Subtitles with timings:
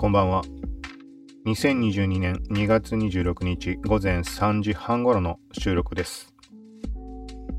[0.00, 0.42] こんばんは。
[1.44, 6.32] 2022年2月26日午前3時半頃の収録です。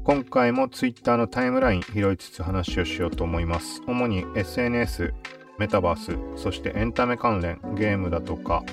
[0.04, 3.83] 今回も Twitter のタイムライン拾いつつ話をしようと思います。
[3.85, 5.13] 主に SNS、
[5.60, 5.99] メタバー
[6.35, 8.63] ス、そしてエンタメ関連、ゲームだとか、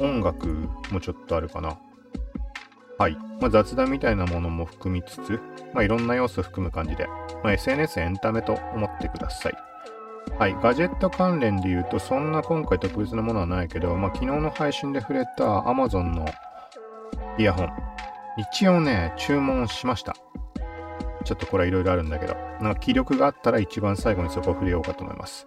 [0.00, 0.46] 音楽
[0.92, 1.76] もちょっとあるかな。
[2.98, 3.16] はい。
[3.40, 5.40] まあ、雑談みたいなものも含みつつ、
[5.74, 7.08] まあ、いろんな要素を含む感じで、
[7.42, 9.75] まあ、SNS エンタメと思ってください。
[10.38, 16.26] はい、ガジェット関連で言うと、そんな今回特別なものはないけど、まあ、昨日の配信で触れた Amazon の
[17.38, 17.70] イヤホン。
[18.36, 20.14] 一応ね、注文しました。
[21.24, 25.46] ちょっとこれはいろいろあるんだけど、なんか気力があったら一番最後にそこを触れようかと思います。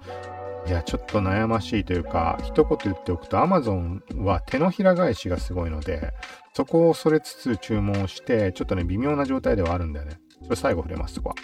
[0.68, 6.14] いや、ちょっと悩ましいというか、一言言っておくと Amazon は手のひら返しがすごいので、
[6.54, 10.20] そこを恐れつつ注文して、ちょっとね、微妙な状態ではあるんだよね。
[10.44, 11.36] それ最後触れます、そこは。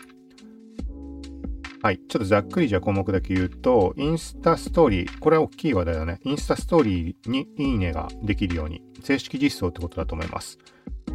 [1.86, 2.00] はい。
[2.08, 6.20] ちょっとざっくりじゃあ項目だけ言うと、インスタストーリー、これは大きい話題だね。
[6.24, 10.58] インスタストーリーにいいねができるように、正式実装ってことだと思います。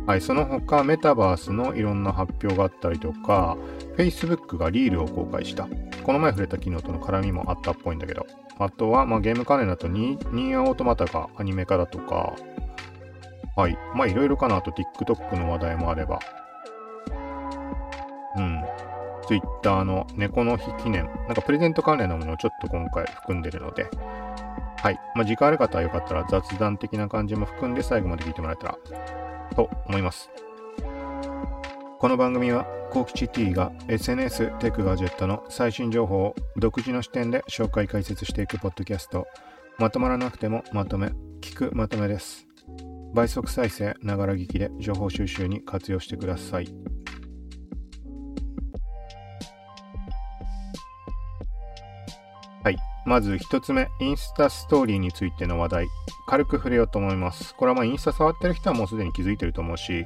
[0.07, 0.21] はい。
[0.21, 3.57] その他、メタバースのいろんな発表があったりとか、
[3.97, 5.67] Facebook がリールを公開した。
[6.05, 8.25] この前触れた機能との絡みもあったっぽいんだけど。
[8.61, 12.37] あとは、まあ、ゲーム関連だとニ、ニーアオートマタがアニメ化だとか、
[13.57, 13.77] はい。
[13.97, 14.59] まあ、いろいろかな。
[14.59, 16.21] あと TikTok の話題もあれば。
[18.37, 18.90] うん。
[19.31, 23.89] Twitter の猫の日記念、なんかプレゼント関連のものをちょっと今回含んでるので、
[24.77, 24.99] はい。
[25.15, 28.79] まあ、時間ある方はよかったら雑談的な感じも含んで最後まで聞いてもらえたら
[29.55, 30.31] と思います。
[32.01, 39.29] この番組は、コキチ T が SNS テクガジェットの最新情報を独自の視点で紹介解説していくポッドキャスト、
[39.79, 42.49] まとまらなくてもまとめ、聞くまとめです。
[43.15, 47.00] 倍速再生、ながら聞きで情報収集に活用してください。
[53.07, 55.87] まず一つ目、インスタストーリーについての話題。
[56.27, 57.55] 軽く触れようと思います。
[57.55, 60.05] これはまあインスタ触ってる人はもうすでに気づいてると思うし、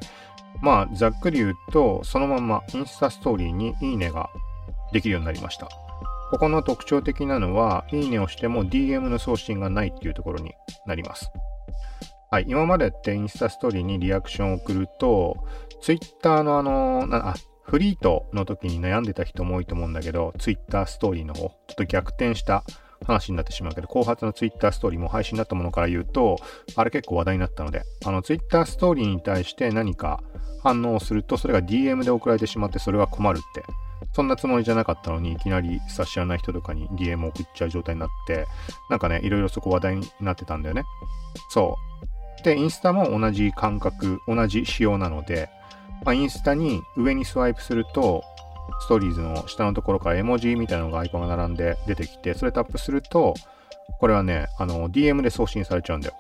[0.63, 4.31] まあざっくり言うと、そのままインスタストーリーにいいねが
[4.93, 5.69] できるようになりました。
[6.31, 10.53] ここの特徴的なのは、いいねをしても DM の送信がないっていうところに
[10.87, 11.31] なります。
[12.31, 15.37] はい、今までってインスタストーリーにリアクションを送ると、
[15.81, 22.65] Twitter のあの、あ、フリートの時に悩んでた人も多いと思うんだけど、ツイッターストーリーの方、ちょっと逆転した
[23.05, 26.37] 話になってしまうけど、後発のツイッターストーリーも配信になったものから言うと、
[26.77, 30.23] あれ結構話題になったので、あのツイッターストーリーに対して何か
[30.63, 33.63] 反応をすると、それが DM で送られてしまってそれが困るって、
[34.15, 38.47] そんなつもりじゃなかったのに、いきなりさ知らない人とかに DM を送っちゃう状態になって、
[38.91, 40.85] なんかね、いろいろそこ話題になってたんだよね。
[41.51, 41.77] そ
[42.41, 42.45] う。
[42.45, 45.49] で、インスタも同じ感覚、同じ仕様なので、
[46.05, 48.23] まあ、インスタに上にスワイプすると、
[48.81, 53.35] ストーリーズの下のところから絵文字みたいなのがアイコンが並んで出てきて、それタップすると、
[53.99, 56.15] これはね、あの、DM で送信されちゃうんだよ。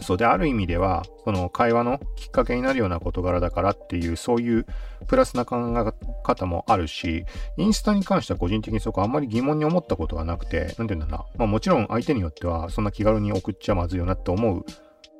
[0.00, 4.66] そうで、ある意味では、その会話のきっかけになるような事柄だからっていう、そういう
[5.06, 7.26] プラスな考え方もあるし、
[7.58, 11.18] インスタに関しては個人的にそこあんまり疑問に思ったことがなくて、なんて言うんだうな。
[11.36, 14.64] まあもちろん相手によっては、そんな気軽に送っちゃまずいよなって思う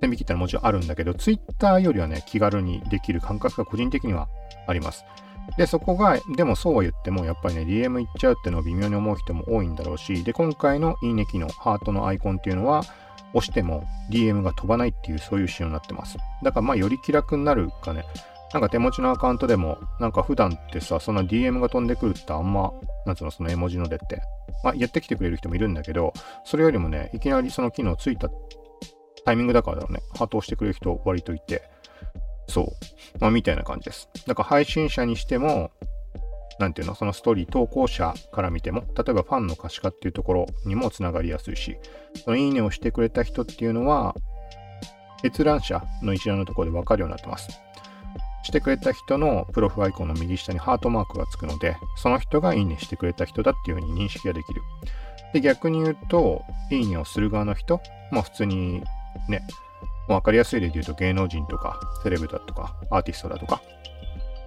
[0.00, 4.28] 線引きってのはもちろんあるんだけど、ツイッターよりはね、気軽にできる感覚が個人的には
[4.66, 5.04] あります。
[5.56, 12.83] で、そこが、でもそうは言っても、やっぱりね、DM 行っちゃうっていうのを微妙に思う人も多いんだろうし、で、今回のいいね機能、ハートのアイコンっていうのは、
[13.33, 16.19] 押しても DM が飛ばないっていう、そういう仕様になってます。
[16.43, 18.05] だからまあ、より気楽になるかね。
[18.53, 22.72] なんか手持ちのアカウントでも、なんか普段ってさ、そんな DM が飛んでくるってあんま、
[23.06, 24.22] なんつうの、その絵文字のでって、
[24.65, 26.12] まあ、やってきてくれる人もいるんだけど、
[26.44, 28.28] それよりもね、いきなりその機能ついた
[29.25, 30.00] タイミングだからだろうね。
[30.17, 31.62] ハートをしてくれる人割といて。
[32.50, 33.19] そう。
[33.19, 34.09] まあ、みたいな感じです。
[34.27, 35.71] だから配信者にしても、
[36.59, 41.78] なんていうの、そのストーリー投稿者から見ても、例えばファンの可視化っていうところにもつながりやすいし、
[42.25, 44.15] そのいいねをしてくれた人っていうのは、
[45.25, 47.49] 閲覧者の一覧のところで分かるようになってます。
[48.43, 54.62] してくれた人のプロフアイコンの右下にハートマークがつくので、その人がいいねしてくれた人だっていうふうに認識ができる。
[55.32, 57.81] で、逆に言うと、いいねをする側の人、
[58.11, 58.82] まあ普通に
[59.29, 59.43] ね、
[60.15, 63.62] わかりやすい例で言うと芸能人とか、セレブだとか、アーティストだとか、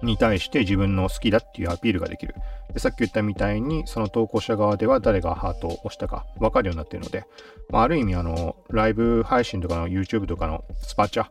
[0.02, 2.34] に対して自分の好きだっていうアピールができる。
[2.72, 7.24] でさっき言ったみたいに、その投稿者側では誰がハートを押したか分かるようになっているので、
[7.70, 11.26] まあ、ある意味、あの、ライブ配信とかの YouTube とかのスパチャ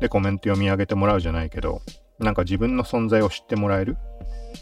[0.00, 1.82] でコメント読み上げてもらうじゃないけど、
[2.18, 3.96] なんか自分の存在を知ってもらえる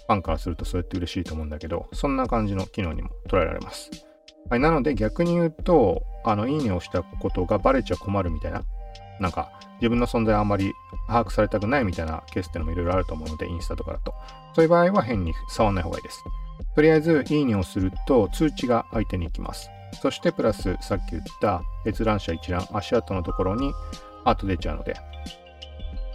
[0.06, 3.90] ファンからするとそうやって嬉しいと思うんだけど、そんな感じの機能にも捉えられます。
[4.48, 8.62] はい、なので逆に言うと、あの、いいねをしたことがバレちゃ困るみたいな、
[9.20, 9.50] なんか、
[9.80, 10.74] 自分の存在あんまり
[11.06, 14.14] 把握されたくないみたいなケースってのもいろいろあると思うので、インスタとかだと。
[14.54, 16.24] そういう場合は変に触んない方がいいです。
[16.74, 19.70] とりあえず、いいねをすると通知が相手に行きます。
[20.00, 23.72] そしてプラスさっき言った閲覧者一覧、足跡のところに
[24.24, 24.96] アート出ちゃうので、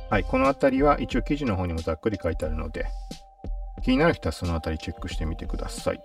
[0.09, 2.85] はい、この辺りは一応記事の方にもざっくり書いてあるので、
[3.83, 5.99] 気になる人はその辺りチェックしてみてください。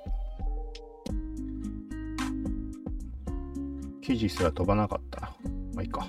[4.03, 5.27] 記事すら飛ばなかったな。
[5.75, 6.07] まあいいか。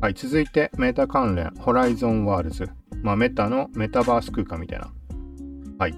[0.00, 2.70] はい、続いてメタ関連、 Horizon Worlds。
[3.02, 4.90] まあメタのメタバース空間みたいな。
[5.78, 5.94] はい。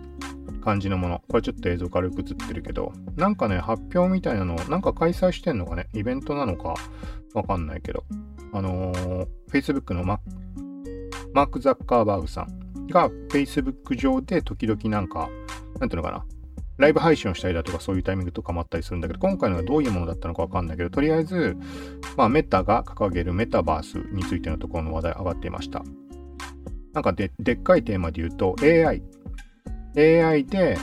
[0.60, 1.22] 感じのもの。
[1.28, 6.74] これちょっと映像軽く映ってるけど、なんかね、発表みたいなのを、なんか開催してんのかね、イベントなのか？
[7.32, 8.02] わかんないけど、
[8.52, 10.18] あのー、Facebook のマ
[11.32, 15.28] マーク・ザッカーバーグさんが Facebook 上で時々なんか、
[15.78, 16.24] なんていうのかな、
[16.78, 21.56] ライブ配信をしたりだとかそういうタイミングとかもあったりするんだけど、今回のがどういうものだったのかわかんないけど、とりあえず、
[22.16, 25.82] まあ、メタが掲げるメタバースについてのところの話題上がっていました。
[26.92, 29.02] なんかででっかいテーマで言うと AI。
[29.96, 30.78] AI で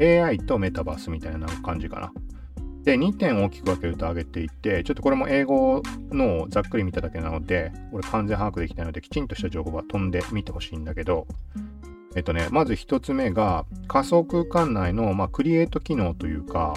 [0.00, 2.12] AI とメタバースみたいな感じかな。
[2.84, 5.82] で、2点大きく分けると挙げていて、ちょっとこれも英語
[6.12, 11.26] のをざっくり見ただけなので、俺完全把握できないので、きちんとした情報は飛んでみてほしいんだけど、
[12.16, 16.74] えっとね、まず1つ目が仮想空間内の、まあ、クリエイト機能というか、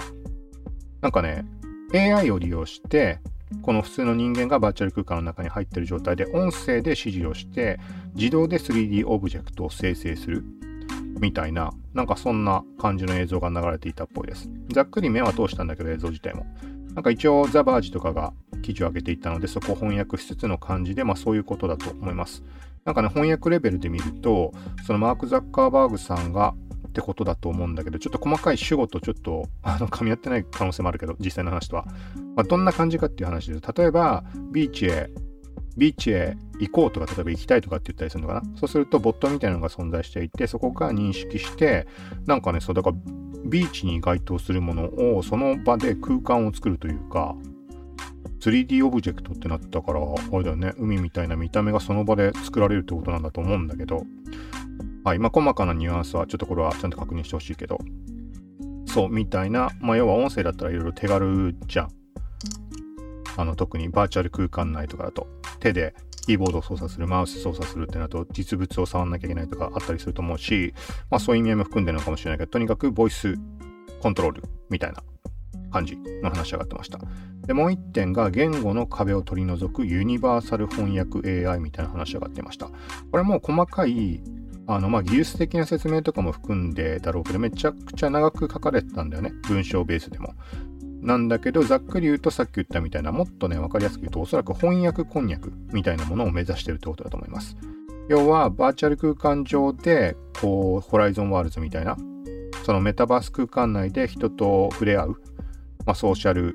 [1.02, 1.46] なんかね、
[1.94, 3.20] AI を利用して、
[3.62, 7.80] この普通の人間がバーチャル空間の中に入っている状態で音声で指示をして
[8.14, 10.44] 自動で 3D オブジェクトを生成する
[11.20, 14.50] みたいな、なんかそんな感じの映像が流れていたっぽいです。
[14.74, 16.46] ざっくり目は通したんだけど映像自体も。
[16.96, 22.44] なんか一応ザ・バージとかが記事を上げていたのでそこを翻訳しつつの感じで、まあそういうことだと思います。
[22.86, 24.54] なんかね、翻訳レベルで見ると、
[24.86, 26.54] そのマーク・ザッカーバーグさんが
[26.88, 31.86] ってことだと思うんだけど、ちょっと細かい主語とちょっと あの噛み合ってない可能性もあるけど、実際の話とは。
[32.36, 33.74] まあ、どんな感じかっていう話です。
[33.76, 35.10] 例えば、ビーチへ
[35.78, 38.42] ビーチへ行こうとか、例えば行きたいとかって言ったりするのかな？
[38.58, 41.88] そうすると、ボットみたいなのが存在していて、そこが認識して、
[42.26, 42.96] なんかね、そう、だから、
[43.46, 47.36] ビーチに該当するものをその場で空間を作るというか、
[48.40, 54.04] 3D オブジェクトってなったから、あれだよね、海みたいな見た目がその場で作られるってことなんだと思うんだけど、
[55.04, 57.80] はい、まあ、細かなニュアンスはちょっとこれはちゃんと確認してほしいけど、
[58.86, 61.90] そう、みたいな、まあ、要は音声だったらいろいろ手軽じゃん。
[63.38, 65.28] あの、特にバーチャル空間内とかだと。
[65.60, 65.94] 手で
[66.26, 70.74] キーボードを操作する、マウス操作するってなると、実物を触んなきゃいけないとかあったりすると思うし、
[71.10, 73.36] まあそういう意味合いも含んでるのかもしれないけど、とにかくボイス
[74.02, 75.02] コントロールみたいな
[75.72, 77.00] 感じの話上がってました。
[77.50, 82.70] で、もう一点が言語の壁を取り除くユニバーサル翻訳 AI みたいな話上がってました。
[83.12, 84.22] これも細かい
[84.68, 89.34] あの、まあ、技術的な説明とかも含んでだろうけど、めちゃくちゃ長く書かれてたんだよね。
[89.48, 90.36] 文章ベースでも。
[91.02, 97.58] なんだけど、ざっくり言うとさっき言ったみたいな、もっとね、わかりやすく言うと、おそらく翻訳こんにゃくみたいなものを目指してるってことだと思います。
[98.10, 101.98] 要は、バーチャル空間上で、こう、 Horizon Worlds みたいな、
[102.64, 105.22] そのメタバース空間内で人と触れ合う、
[105.88, 106.54] まあ、ソーシャル、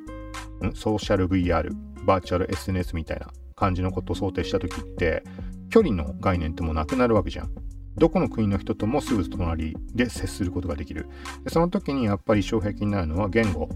[0.74, 1.70] ソーシャル VR、
[2.04, 5.22] バーチャル SNS みたいな感じのことを想定した時って、
[5.70, 7.50] 距離の概念ってもうなくなるわけじゃん。
[7.96, 11.08] どこの国の人ともすぐ隣で接することができる。
[11.44, 13.68] でその時にやっぱり障壁になるのは言語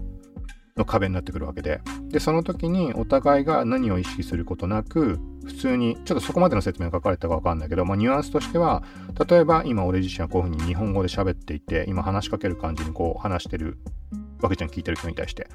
[0.79, 1.81] の壁になってくるわけで。
[2.07, 8.83] で、その時にお互いが何を意識することなく、普通に、ちょっとそこまでの説明が書かれたかわかんないけど、まあ、ニュアンスとしては、
[9.27, 13.77] 例えば今俺自身はこういうふうに日本語で喋っていて、今話しかける感じにこう話してる
[14.41, 15.49] わけじゃん、聞いてる人に対して。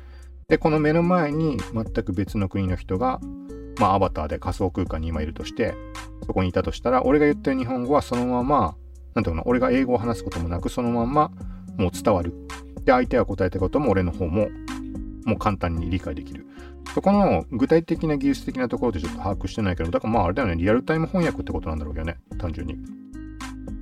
[0.48, 3.20] で、この目の前に全く別の国の人が、
[3.78, 5.74] まあ、アバターで仮想空間に今いるとして、
[6.26, 8.76] そこにいたとしたら、俺が言ってる日本語はそのまま、
[9.14, 11.30] なんていうの、俺が英語を話すこともなく、そのまま
[11.76, 12.32] もう伝わる。
[12.84, 14.48] で、相手が答えたことも俺の方も
[15.24, 16.46] もう簡単に理解できる。
[16.94, 22.76] そこの具体的な技術的なところでちょっと把握してないけど、だからまああれだよね、リアルタイム翻訳ってことなんだろうけどね、単純に。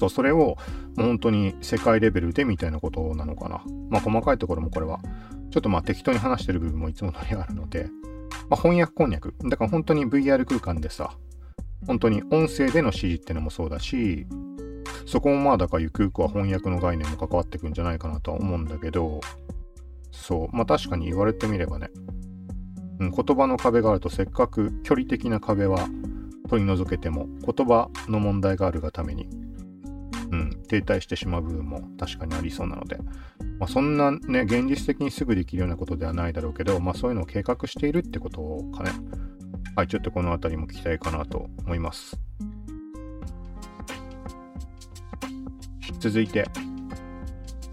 [0.00, 0.56] そう、それをも
[0.96, 3.62] う本当に世界レベルでみたいなことなのかな。
[3.90, 5.00] まあ細かいところもこれは、
[5.52, 7.90] ちょっとまあ適当に話してる部分もいつも通りあるので、
[8.48, 9.34] まあ、翻訳こんにゃく。
[9.44, 11.14] だから本当に VR 空間でさ、
[11.86, 14.26] 本当に音声での指示ってのもそうだし、
[15.04, 19.20] そこもまあだからゆくゆくは翻訳の概念も関わってくんじゃないかなとは思うんだけど、
[20.10, 20.56] そう。
[20.56, 21.90] まあ確かに言われてみればね。
[23.00, 25.86] うん、言葉の壁があるとせっかく距離的な壁は
[26.48, 29.28] 取り除けても言葉の問題があるがために、
[30.32, 32.96] うん、停滞してしまう部分も確かにありそうなので、
[33.58, 38.90] まあ、そんなね、現実的にすぐできるようなことではないだろうけど、まあそういうのを計画しているってことかね。
[39.76, 42.18] はい、ちょっとこの辺りも聞きたいかなと思います。
[46.00, 46.46] 続いて、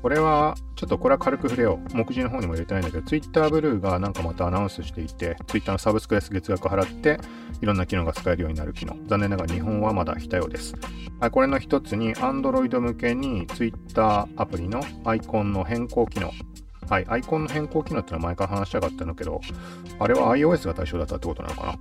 [0.01, 1.97] これは、ちょっとこれは軽く触れよう。
[1.97, 7.19] 目次の方にも入れてないんだけど、Twitter ブルーがなんかまたアナウンスしていて、Twitter のサブスクレス月額払って、
[7.61, 8.95] いろんな機能が使えるようになる機能。
[9.07, 10.73] 残念ながら日本はまだ非対応です。
[11.19, 16.31] はい、これの一つに、Android 向けに Twitter アプリのアイコンの変更機能
[16.89, 19.41] はい、アイコンの変更機能ってのは前から話したかったんだけど、
[19.99, 21.79] あれは iOS が対象だったってことなのかな？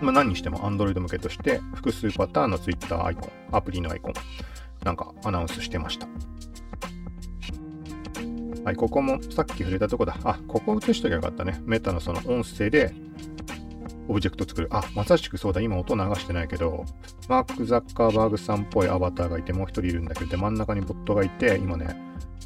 [0.00, 4.12] まあ、何にしても Android 向けとして複数パターンの Twitter アイコン、アプリのアイコン、
[4.84, 6.06] なんかアナウンスしてました。
[8.64, 10.16] はい、ここもさっき触れたとこだ。
[10.22, 11.60] あ、ここ映しときゃよかったね。
[11.64, 12.94] メタのその音声で
[14.08, 14.68] オブジェクト作る。
[14.70, 15.60] あ、まさしくそうだ。
[15.60, 16.84] 今音流してないけど、
[17.28, 21.96] マーク・ザッカーバーグさんっぽいアバターがいて、もう一人いるんだけど、で、真ん中にボットがいて、今ね、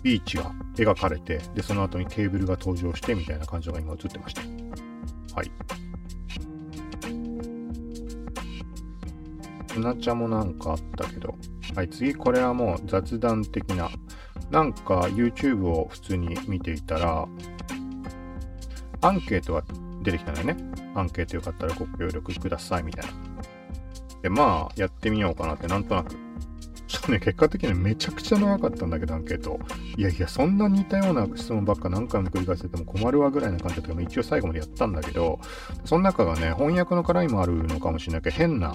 [0.03, 4.43] ビーチが描かれて、で、その後にケーブルが登場して、みたいな感じが今映ってました。
[5.35, 5.51] はい。
[9.77, 11.35] うなちゃもなんかあったけど、
[11.75, 13.91] はい、次、これはもう雑談的な。
[14.51, 17.27] なんか YouTube を普通に見ていたら、
[19.01, 19.63] アンケートが
[20.03, 20.57] 出てきたのよね。
[20.95, 23.13] アンケートよかったらご協力くださいみたいな。
[24.23, 26.15] で、まあ、やってみようかなってなんとなく。
[26.87, 29.59] ちょっとね、結果的にめちゃくちゃ長かったんだけど、アンケート。
[29.97, 35.41] いやいや、そんな似たような質問ばっか何回も繰り返せても困るわぐらいな感じだったから、一応最後までやったんだけど、
[35.85, 38.75] その中がね、翻訳の絡みもあるのかもしれないけど、変な、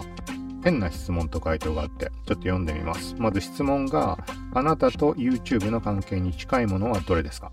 [0.63, 3.15] 変な質問と回答があって、ちょっと読んでみます。
[3.18, 4.18] まず質問が、
[4.53, 7.51] あなたと YouTube の関係に近いものはどれですか？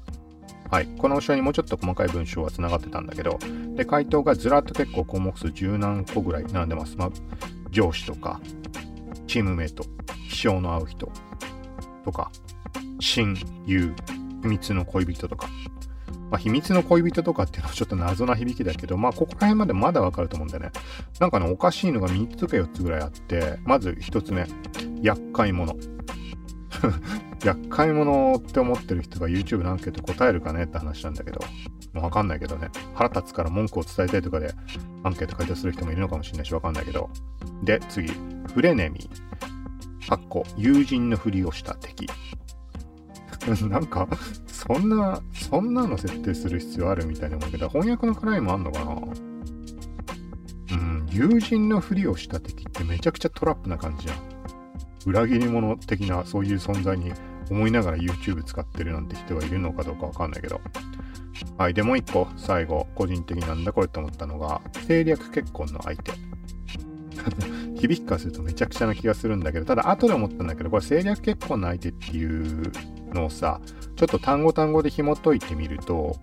[0.71, 0.87] はい。
[0.99, 3.39] この後ろにもうちょっと細かい文章が繋がってたんだけど、
[3.75, 6.97] で、回答がずらっと結構項目数十何個ぐらい並んでます。
[6.97, 7.11] まあ、
[7.71, 8.41] 上司とか、
[9.27, 9.85] チームメイト、
[10.29, 11.11] 秘書の会う人
[12.05, 12.31] とか、
[13.01, 13.35] 親
[13.65, 13.95] 友、
[14.43, 15.49] 秘密の恋人とか。
[16.31, 20.73] まあ、秘密の恋人とかっていうのはちょっと謎な響きだけど、まあ、ここら辺までまだわかると思うんだよね。
[21.21, 24.47] なんかね、おかしいのが3つか4つぐらいあって、まず1つ目、
[25.03, 25.75] 厄介者。
[27.45, 31.41] 厄介者って思ってる人が YouTube のアンケート答えるかねって話なんだけど、
[31.93, 34.53] もうわかんないけどね、腹立つから文句を伝えたいとかで
[35.05, 37.09] アンケート回答する人もいるのかもしれないしわかんないけど。
[37.63, 38.09] で、次、
[38.53, 40.09] フレネミー。
[40.09, 42.09] かっこ、友人のふりをした敵。
[43.69, 44.09] なんか、
[44.59, 48.93] そんな、そんなの設定する必要あるみたいな思うけど、翻訳の課題もあんのかな？
[50.73, 54.19] うん、友人のふりをした敵ってめちゃくちゃトラップな感じじゃん。
[55.07, 57.13] 裏切り者的なそういう存在に
[57.49, 60.61] 思いながら YouTube 使ってるなんて人がいるのかどうかわかんないけど。
[61.57, 61.75] はい。
[61.75, 66.13] で、もう一個、最後、個人的なんだこれって思ったのが、政略結婚の相手。
[67.79, 72.73] 響きからするとめちゃくちゃな気がするんだけど、ただ後で思ったんだけど、これ政略結婚の相手っていう
[73.13, 73.61] のをさ、
[73.97, 76.17] ちょっと単語単語で紐解いてみると、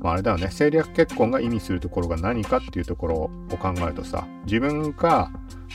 [0.00, 5.30] まあ、あれだよね、政略結婚が意味するところが何かっていうところを考えるとさ、自分が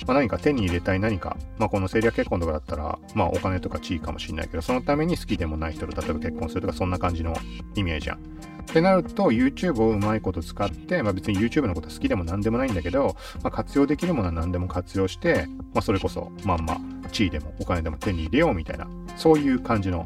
[0.06, 7.36] まあ、何か手に入れたい何か、まあ、この政略結婚とかだったら、まあ、お金とか地位かもしれないけど、そのために好きでもない人と例えば結婚するとか、そんな感じの
[7.76, 8.20] 意味合いじゃん。
[8.70, 16.78] ってなると、YouTube をうまいこと使って、まあ、別に YouTube のこと好きでも何でもないんだけど、まあ、活用できるものは何でも活用して、まあ、それこそ、まあま、
[17.12, 20.06] 地位でもお金でも手に入れようみたいな、そういう感じの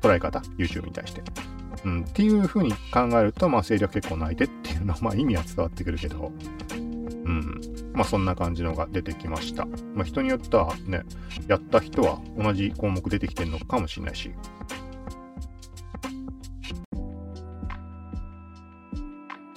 [0.00, 1.22] 捉え方、YouTube に対して。
[1.82, 6.32] うん、っていうふうに考えると、まあ、政略結婚の相手っていうのは、まあ、意味は伝わってくるけど、
[7.24, 7.60] うん。
[7.92, 9.66] まあそんな感じのが出てきました。
[9.94, 11.02] まあ人によってはね、
[11.48, 14.30] やった人は同じ項目出てきてるのかもしれないし。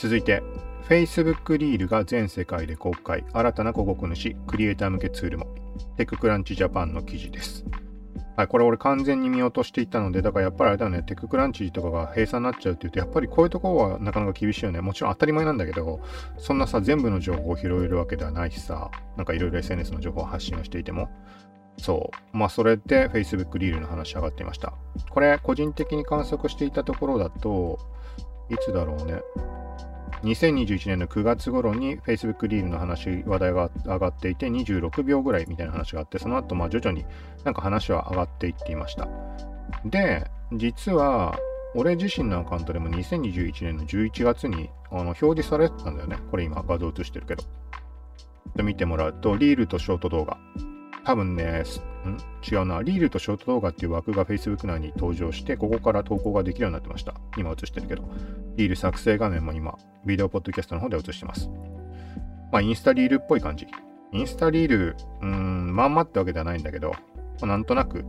[0.04, 0.44] 続いて、
[0.90, 3.24] Facebook リールが全世界で公開。
[3.32, 5.48] 新たな広告主、クリエイター向けツールも。
[5.96, 7.64] テッククランチジャパンの記事です。
[8.36, 14.82] はい、これ俺完全に見落としていたので、だからやっぱりあれだよね、テッククランチとかが閉鎖になっちゃうって言うと、やっぱりこういうところはなかなか厳しいよね。
[14.82, 16.02] もちろん当たり前なんだけど、
[16.38, 21.10] そんなさ、全部の情報を拾えるわけではないしさ、なんかいろいろ SNS の情報を発信をしていても、
[21.78, 22.38] そう。
[22.38, 24.74] まあ、それで Facebook リールの話上がっていました。
[25.12, 27.80] これ、個人的に観測していたところだと、
[28.50, 29.22] いつだろうね。
[30.24, 37.06] 2021年の9月頃に Facebook リールの話、話題が上がっていて、26秒ぐらいみたいな話があって、その後、まあ徐々に
[37.44, 39.08] なんか話は上がっていっていました。
[39.86, 41.38] で、実は、
[41.76, 46.18] 俺自身のアカウントでも2021年の11月にあの表示されてたんだよね。
[46.30, 47.44] これ今画像映してるけど。
[48.64, 50.38] 見てもらうと、リールとショート動画。
[51.04, 52.18] 多分ね、ん？
[52.50, 52.82] 違うな。
[52.82, 57.16] リールとショート動画っていう枠が Facebook 内に登場して、ここから投稿ができるようになってました。
[57.38, 58.04] 今映してるけど。
[58.56, 61.50] リール作成画面も今、ビデオポッドキャストの方で映してます。
[62.52, 63.68] まあ、インスタリールっぽい感じ。
[64.12, 66.98] インスタリール、うーん、まんまってわけではないんだけど、ま
[67.42, 68.06] あ、なんとなく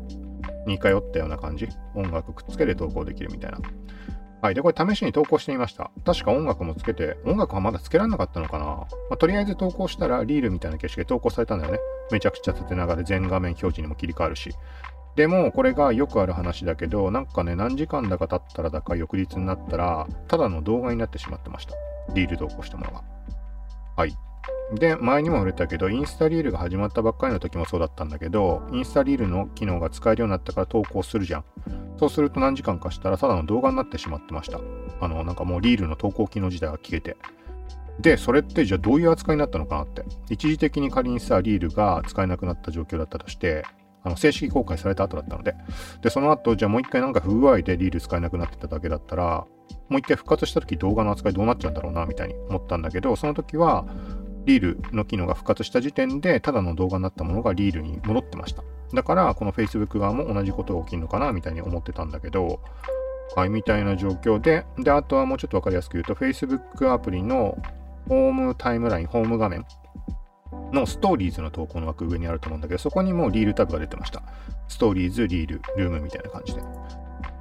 [0.66, 1.68] 似通ったような感じ。
[1.94, 3.58] 音楽くっつけて投稿できるみたいな。
[4.42, 4.54] はい。
[4.54, 5.90] で、これ試しに投稿してみました。
[6.04, 8.64] 確か音楽もつけて、音楽はまだつけられなかったのかな。
[8.66, 11.78] まあ、とりあえず投稿したら、リールみたいな景色で投稿されたんだよね。
[12.12, 14.50] めちゃくちゃ縦長で全画面表示にも切り替わるし。
[15.16, 21.74] でも、これがよくある話だけど、なんかね、何時間だか経ったらだか翌日になったら、ただの動画になってしまってました。
[22.14, 23.02] リール投稿したものが。
[23.96, 24.16] はい。
[24.74, 31.44] で、前にも触れたけど、インスタリールが始まったばっかりの時もそうだったんだけど、インスタリールの機能が使えるようになったから投稿するじゃん。
[31.98, 34.58] そうすると何時間かしたらただの動画になってしまってました。
[35.00, 37.16] あの、なんかもうリールの投稿機能自体が消えて。
[38.00, 40.04] で、それってじゃあどういう扱いになったのかなって。
[40.28, 43.64] 一時的に仮にさ、リールが使えなくなった状況だったとして、
[44.04, 45.54] あの正式公開された後だったので。
[46.02, 49.46] で、その後、じゃあもう一回なんか不具合でリール使えなくなってただけだったら、
[49.88, 53.86] もう一回復活した時動画の扱いどうなっちゃうんだろうな、みたいに思ったんだけど、その時は、
[54.44, 58.62] リールの機能が復活した時点で、ただの動画になったものがリールに戻ってました。
[58.92, 62.60] だから、この Facebook 側も同じことが起きるのかな、みたいに思ってたんだけど、
[63.34, 67.56] はい、みたいな状況で、で、あとはもうちょっとわかりやすく言うと、Facebook アプリの
[68.08, 69.64] ホームタイムライン、ホーム画面
[70.72, 74.22] のストーリーズの投稿の枠上にあると思うんだけど、そこにもリールタブが出てました。
[74.68, 76.62] ストーリーズ、リール、ルームみたいな感じで。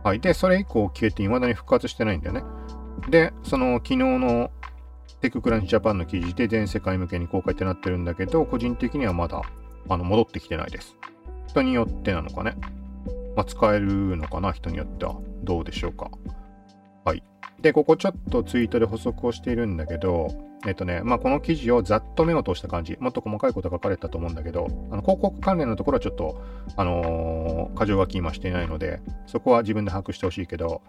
[0.03, 0.19] はい。
[0.19, 2.43] で、それ以降消えて未だに復活してないんだよね。
[3.09, 4.51] で、その昨日の
[5.21, 9.41] テッククランチジャパンの記事で全世界向けに公開ってなってるんだけど、個人的にはまだ
[9.89, 10.97] あの戻ってきてないです。
[11.47, 12.57] 人によってなのかね。
[13.35, 15.15] まあ、使えるのかな、人によっては。
[15.43, 16.11] どうでしょうか。
[17.63, 20.27] で、ここちょっとツイートで補足をしているんだけど、
[20.67, 26.41] えっとね、まあ、この記事をざっと目を通した感じ、もっと細かいこと書かれたと思うんだけど、あの広告関連のところはちょっと、
[26.75, 30.81] あのー、過剰書き今していないので、そこは自分で把握してほしいけど、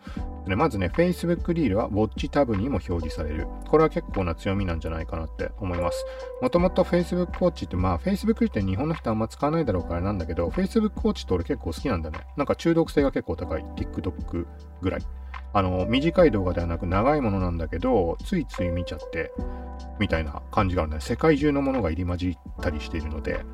[0.49, 3.47] ね、まずね、Facebook リールは Watch タブにも表示される。
[3.69, 6.04] これは結構な強みなんじゃないかなって思います。
[6.43, 12.19] もともと Facebook Watch って、まあ Facebook って日本の人あんま使わないだろうからなんだけど、Facebook Watch って俺結構好きなんだね。
[12.37, 13.64] なんか中毒性が結構高い。
[13.76, 14.47] TikTok
[14.83, 15.02] ぐらい。
[15.54, 19.32] あの、短い動画ではなく長いものなんだけど、ついつい見ちゃって、
[20.00, 21.00] みたいな感じがあるね。
[21.00, 23.44] 世界中のものが入り混じったりしているので、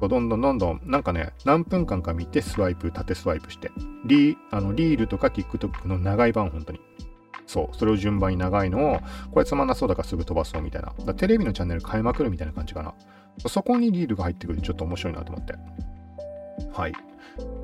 [0.00, 3.70] どんどんどんどん、なんかね、何分間か見てスワイプ、縦スワイプして、
[4.04, 6.80] リあのリールとか TikTok の長い版、本当に。
[7.46, 10.92] そう、それを順番に長いのを、これつまんなそうだからすぐ飛ばそうみたいな。
[11.04, 12.94] だテレビのチャンネル変えまくるみたいな感じかな。
[13.46, 15.54] そこにリールが入ってくるとちょっと面白いなと思って。
[16.72, 16.92] はい。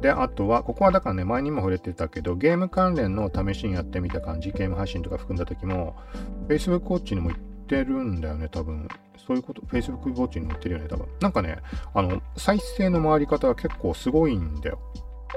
[0.01, 5.97] で、あとは、ここはだからね、前にも触れてたけど、ゲーム関連の試しにやってみた感じ、ゲーム配信とか含んだ時も、
[6.49, 8.89] Facebook ウォッチにも行ってるんだよね、多分。
[9.27, 11.07] そういうこと、Facebook ウォッチに載ってるよね、多分。
[11.21, 11.59] なんかね、
[11.95, 14.81] あの、再生の回り方は結構すごいんだよ。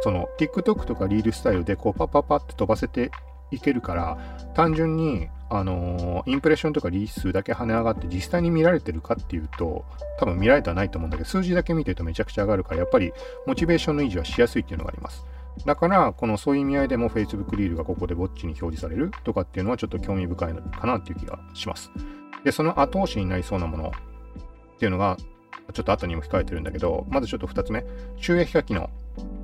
[0.01, 3.11] その、TikTok とかリールスタイルで、こう、パッパッパって飛ばせて
[3.51, 4.17] いけるから、
[4.55, 9.85] 単純に、あのー、インプレッションとかリース数だけ跳ね上がって実際に見られてるかっていうと、
[10.19, 13.13] 多分見られてはないと思うんだけど、数字だけ見てるとめちゃくちゃ上がるから、やっぱり
[13.45, 15.25] モチベーションの維持はしやすいっていうのがあります。
[15.65, 21.91] だから、このそういう意味合いでも Facebook リールがここでウォッチに表示されるとかっていうのはちょっと興味深いのかなっていう気がします。
[22.43, 23.91] で、その後押しになりそうなもの
[24.75, 25.17] っていうのが、
[25.71, 27.85] ちょっと後にも控えてるんだけど、まずちょっと2つ目、
[28.17, 28.89] 収益化機能。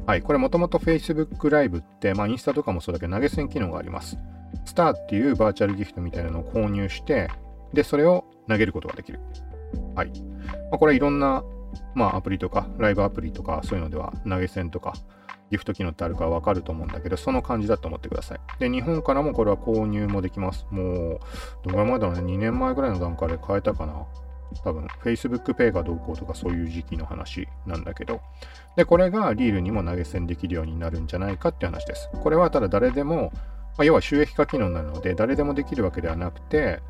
[0.05, 4.17] はい、これもともと Facebook ライブって、まあインスタとかもそうだけど投げ銭機能があります。
[4.65, 7.29] スターっていうバーチャルギフトみたいなのを購入して、
[7.73, 9.19] で、それを投げることができる。
[9.95, 10.08] はい。
[10.71, 11.43] まあ、これはいろんな、
[11.93, 14.93] まあ、アプリとか、ライブアプリとか、そういうのでは投げ銭とか、
[15.51, 18.39] ギフト機能ってあるかわかると思うんだけど、その感じだと思ってください。
[18.60, 20.65] で、日本からもこれは購入もできます。
[20.71, 21.19] もう、
[21.63, 24.05] どのぐらい前だろうね、2年前ぐらいの段階で買えたかな。
[24.63, 28.21] 多分、Facebook Pay がどうこうとかそういう時期の話なんだけど。
[28.75, 32.09] で、これがリールにも投げ銭できるようになるんじゃないかって話です。
[32.21, 33.31] これはただ誰でも
[33.79, 36.81] まあ、要は収益化機能なので、誰でもできるわけではなくて、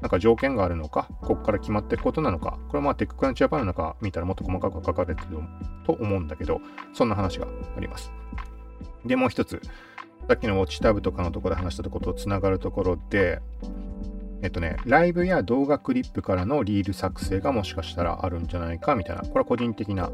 [0.00, 5.38] なんか条件があるのか、ここから決まっていくことなのか、これはまあテッククランチジャパンの中見たらもっと細かく書かれてる
[5.84, 6.62] と思うんだけど、
[6.94, 8.10] そんな話があります。
[9.04, 9.60] で、もう一つ、
[10.26, 13.42] さっきのウォッチタブとかのところで話したとこととつながるところで、
[14.42, 20.10] えっとね、ライブや動画クリップからのリール作成がもしかしたらあるんじゃないかみたいな、これは個人的な、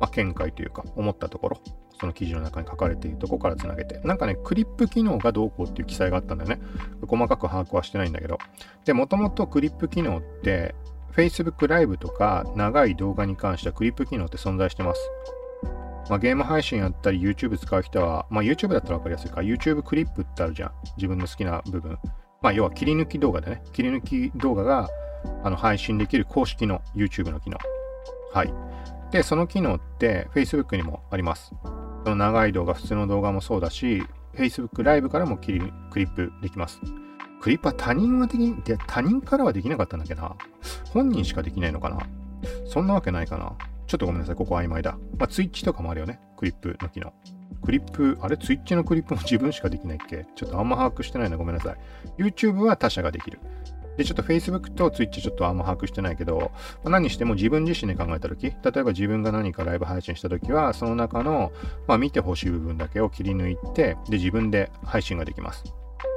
[0.00, 1.60] まあ、見解というか、思ったところ
[2.00, 6.58] その記事の中に書かれているとこからつなげて、なんかね、クリップ機能がどうこうっていう記載があったんだよね。
[7.06, 8.38] 細かく把握はしてないんだけど。
[8.86, 10.74] で、もともとクリップ機能って、
[11.14, 15.00] Facebook ライブとか長い動画に関してはクリップ機能って存在してます。
[16.08, 19.42] まあ、ゲーム配信やったり YouTube 使う人は、まあ、YouTube だったら分かりやすいか。
[19.42, 20.72] YouTube クリップってあるじゃん。
[20.96, 21.98] 自分の好きな部分。
[22.42, 23.62] まあ、要は切り抜き動画でね。
[23.72, 24.88] 切り抜き動画が
[25.44, 27.58] あの配信できる公式の YouTube の機能。
[28.32, 28.54] はい。
[29.10, 31.52] で、その機能って Facebook にもあります。
[32.04, 34.02] その長い動画、普通の動画もそうだし、
[34.34, 36.80] Facebook ライブからも切りクリップできます。
[37.42, 40.36] クリップは他人はでき、で他人からはできなかったんだけどな。
[40.92, 41.98] 本人しかできないのかな
[42.66, 43.52] そんなわけないかな。
[43.86, 44.96] ちょっとごめんなさい、ここ曖昧だ。
[45.18, 46.20] まあ、ツイッチとかもあるよね。
[46.38, 47.12] クリップの機能。
[47.62, 48.36] クリップ、あれ？
[48.36, 50.26] ツイッチのクリップも自分しかできないっけ？
[50.34, 51.76] ちょっとあんま把握してないのごめんなさい。
[52.22, 53.38] YouTube は他社ができる。
[53.96, 56.52] で、ちょっと Facebook と Twitch ちょっとあんま把握してないけど、
[56.84, 61.52] まあ、何しても自分自身で考えたとき、例えば自分が何かライブ配信したときは、その中の、
[61.86, 65.64] まあ、見てほしい部分だけを切り抜いて、で、自分で配信ができます。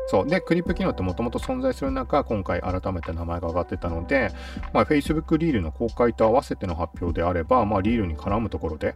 [0.07, 0.27] そう。
[0.27, 4.31] で、クリップ機能ってもともと存在する中、今回改めて名前が上がってたので、
[4.71, 8.95] まあ、Facebook リールの公開と合わせての発表であれば、まあ、リールに絡むところで、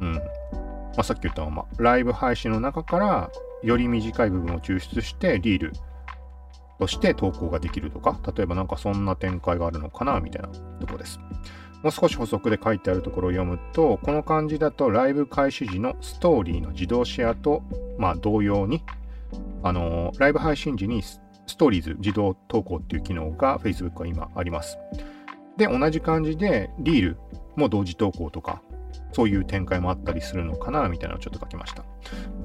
[0.00, 0.20] うん。
[0.96, 3.30] まあ、さっき言ったまま、ライブ配信の中から、
[3.62, 5.72] より短い部分を抽出して、リール
[6.78, 11.20] として投稿ができるとか、例えばなんかそんな展開があるのかな、みたいなところです。
[11.82, 17.62] もう少し補足で書いてあるところを読むと、この感じだとライブ開始時のストーリーの自動シェアと、
[17.98, 18.82] まあ同様に、
[19.62, 21.20] あのー、ライブ配信時にス
[21.56, 24.76] トーリーズ自動投稿っていう機能が Facebook は今あります。
[25.56, 27.18] で、同じ感じでリール
[27.56, 28.60] も同時投稿とか、
[29.12, 31.84] そういう展開もあったりするのかな、みたいなのをちょっと書きました。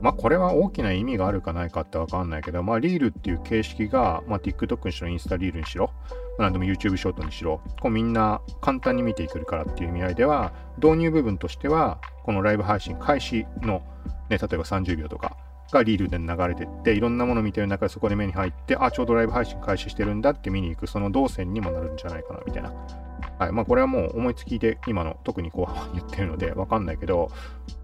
[0.02, 5.92] まあ、これは大きな意味があるかないかってわかんないけど、まあ、リールっていう形式が、まあ、TikTok にしろ、インスタリールにしろ、
[6.40, 13.82] 何でも YouTube ショートにしろ、こうみんな簡単に見ていけるからっていう意味合いでは、導入部分としては、このライブ配信開始の、
[14.30, 15.38] ね、例えば30秒とか、
[15.74, 22.72] がリールで流れてって、いろんなものを見てる中でそこで目に入って、あ、ちょうどライブ配信開始してるんだって見に行く、その動線にもなるんじゃないかな、みたいな
[23.44, 23.52] はい。
[23.52, 27.30] まあ、これはもう思いつきで今の特に後半言ってるのでわかんないけど、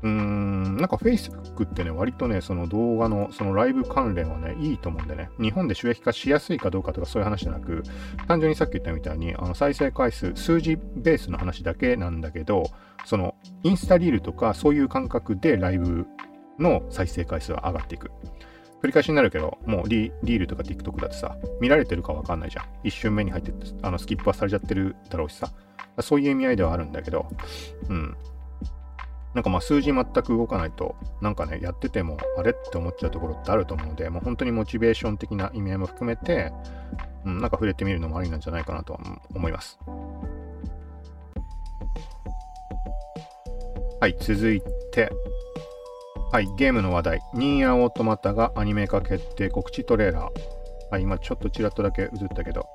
[0.03, 7.83] うーん、なんか Facebook ってね、割とね、その動画のそのライブ関連はね、いいと思うんでね、日本で収益化しやすいかどうかとかそういう話じゃなく、
[8.27, 12.63] 単純にさっき言ったみたいに、あの再生回数、数字ベースの話だけなんだけど、
[13.05, 16.07] そのインスタリールとかそういう感覚でライブ
[16.57, 18.11] の再生回数が上がっていく。
[18.81, 22.65] 繰り返しになるけど、もうリールとか TikTok だってさ、見られてるかわかんないじゃん。
[22.83, 25.51] 一瞬目に入ってあのスキップはされちゃってるだろうしさ。
[26.01, 27.27] そういう意味合いではあるんだけど、
[27.89, 28.15] うん。
[29.33, 36.51] なんかまあ数字全く動かないと、なんかね、やっててもあれって思っちゃうところってあると思うので、もう本当にモチベーション的な意味合いも含めて、
[37.25, 38.99] うん、なんか触れてみるのもありなんじゃないかなとは
[39.35, 39.77] 思います。
[43.99, 44.61] はい、続い
[44.93, 45.11] て、
[46.31, 47.21] はい、ゲームの話題。
[47.33, 50.91] ニーアオートマタがアニメ化決定告知トレーラー。
[50.91, 52.67] はい、今ちょっとちらっとだけ映ったけど。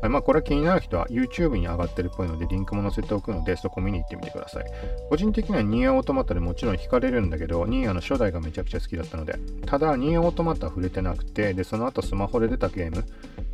[0.00, 4.64] はい、まあこれ気になる人は YouTube に上がってるっぽいのでリンクも載せておくのでそこ見に行ってみてください。
[5.10, 9.34] 個人的にはニーアオートマタでもちろん惹かれるんだけど、ニーアの初代がめちゃくちゃ好きだったので。
[9.66, 13.04] ただ、ニーアオートマタ触れてなくて、で、その後スマホで出たゲーム、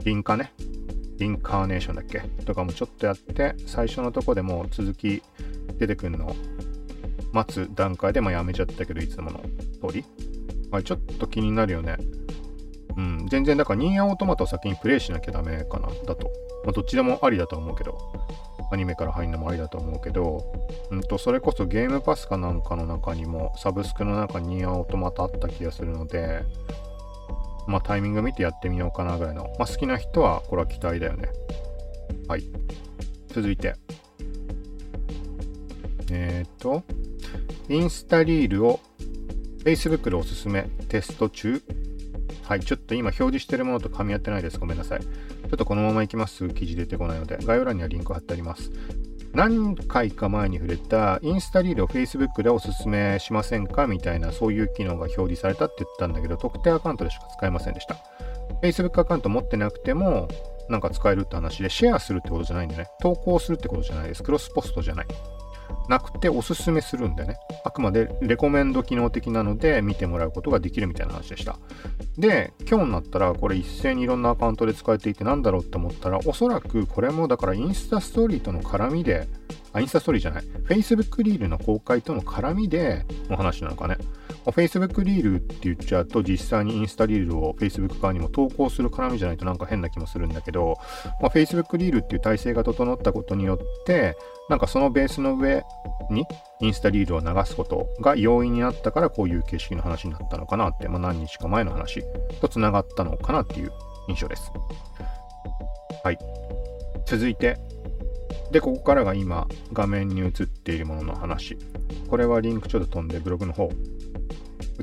[0.04, 0.52] リンカね。
[1.18, 2.20] リンカーネーションだっけ？
[2.44, 5.20] とかもちょっとやって、最初のとこでもう続き
[5.78, 6.36] 出てくるの
[7.32, 9.40] 待つ段階でまあやめちゃったけど、いつもの
[9.86, 10.04] 通り。
[10.70, 11.96] まあ、ちょっと気になるよね。
[12.96, 16.30] うん、全然だからニーアオートマトを先にプレイしなきゃダメかな、だと。
[16.64, 17.98] まあ、どっちでもありだと思うけど。
[18.72, 20.50] アニメから入るのもありだと思うけど、
[20.90, 26.42] うんと、それこそゲームパスかなんかの中にも、サブスクの中にニーアオートマトあった気がするので、
[27.66, 29.44] まあタイミング見てやってみようかなぐらいの。
[29.58, 31.28] まあ好きな人はこれは期待だよね。
[32.28, 32.44] はい。
[33.28, 33.74] 続いて。
[36.10, 36.82] えっ、ー、と、
[37.68, 38.80] インスタリールを
[39.64, 41.62] Facebook でおすすめテスト中。
[42.44, 44.58] はい、ちょっと今表示してるものと噛み合ってないです。
[44.58, 45.00] ごめんなさい。
[45.00, 45.08] ちょ
[45.46, 46.48] っとこのままいきます。
[46.50, 48.70] 記事出てこないので、概要欄にはリンク貼ってあります。
[49.32, 57.96] 何回か前に触れたインスタリールを Facebook でおすすめしませんかみたいなそういう機能が表示されたって言ったんだけど、特定アカウントでしか使えませんでした。
[58.62, 60.28] Facebook アカウント持ってなくても、
[60.68, 62.88] なんか使えるって話で、シェアするってことじゃないんでね。
[63.00, 64.22] 投稿するってことじゃないです。
[64.22, 65.06] クロスポストじゃない。
[65.88, 67.36] なくておすすめするんでね。
[67.64, 71.58] あくまでレコメンド機能的なので見てもらうことができるみたいな話でした。
[72.18, 79.28] で、今日になったらこれ一斉にいろんなアカウントで使えていてなんだろうって思ったらおそらくこれもだからインスタストーリーとの絡みで、
[79.72, 80.42] あ、インスタストーリーじゃない。
[80.68, 83.96] Facebook リールの公開との絡みでの話なのかね。
[84.50, 90.78] Facebook リールって言っちゃうと実際にインスタリールを Facebook 側にも投稿する絡みじゃないとなんか変な気もするんだけど、
[91.20, 94.16] まあ、Facebook リールっていう体制が整ったことによって
[94.48, 95.62] なんかそのベースの上
[96.10, 96.26] に
[96.60, 102.02] インスタリールを流すことが容易になったからこういう形式の話になったのかなって、まあ、何日か前の話
[102.40, 103.72] とつながったのかなっていう
[104.08, 104.50] 印象です。
[106.02, 106.18] はい。
[107.06, 107.58] 続いて、
[108.52, 111.56] で、ここからが今画面に映っているものの話。
[112.08, 113.70] これはリンクちょっと飛んでブログの方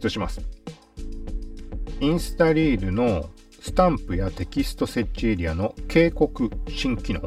[0.03, 0.41] 移します。
[1.99, 3.29] インスタリールの
[3.61, 7.21] スタンプやテキスト設置エリアの警告新機能。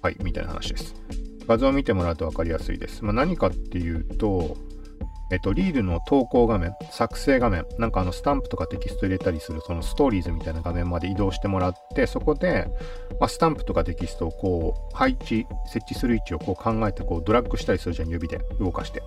[0.00, 0.94] はい、みたいな話です。
[1.48, 3.04] 画像を見てもらうと分かりやすいです。
[3.04, 4.56] まあ、何かっていうと、
[5.32, 12.66] えっと、リールの投稿画面、作成画面、なんかあのスタンプとかテキスト入れたりするそのストーリーズみたいな画面まで移動してもらって、そこで、
[13.18, 19.02] まあ、スタンプとかテキストをこう配置、設置する位置をこう考えてこうドラッグしたりするじゃん、指で動かして。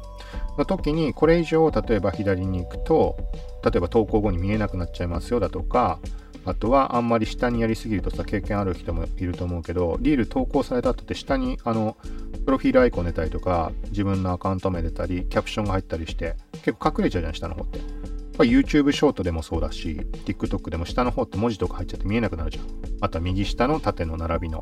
[0.57, 3.15] の時に、これ以上、例えば左に行くと、
[3.63, 5.99] 例えば投稿後に見えなくなっちゃいますよだとか、
[6.45, 11.97] あとはあんまり下にやりすぎるとさ、経験ある人もいると思うけど、リール投稿された後って下にあの、
[12.45, 17.79] プロフィールアイコン出たりとか、自分のアカウント名出たり、キャプションが入ったりして、結構隠れちゃうじゃん、下の方って。
[18.43, 22.65] YouTube ショートでもそうだし、TikTok でも下の方って文字とか入っちゃって見えなくなるじゃん。
[23.01, 24.61] あとは右下の縦の並びの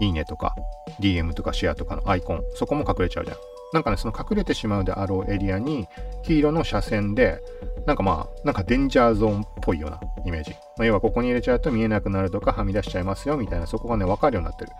[0.00, 0.54] いいねとか
[1.00, 3.36] DM とかシェアとかのアイコン、そこも隠れちゃうじゃん。
[3.72, 5.86] なんかね、その隠れてしまうであろうエリアに
[6.24, 7.40] 黄色の斜線で、
[7.86, 10.52] なんかまあ、なんかデンジャーゾーンっぽいようなイメージ。
[10.76, 14.70] まあ、要はここに入れちゃうと見えなくなるとかはみ出しちゃいますよみたいな、そこがね、わかるようになってる。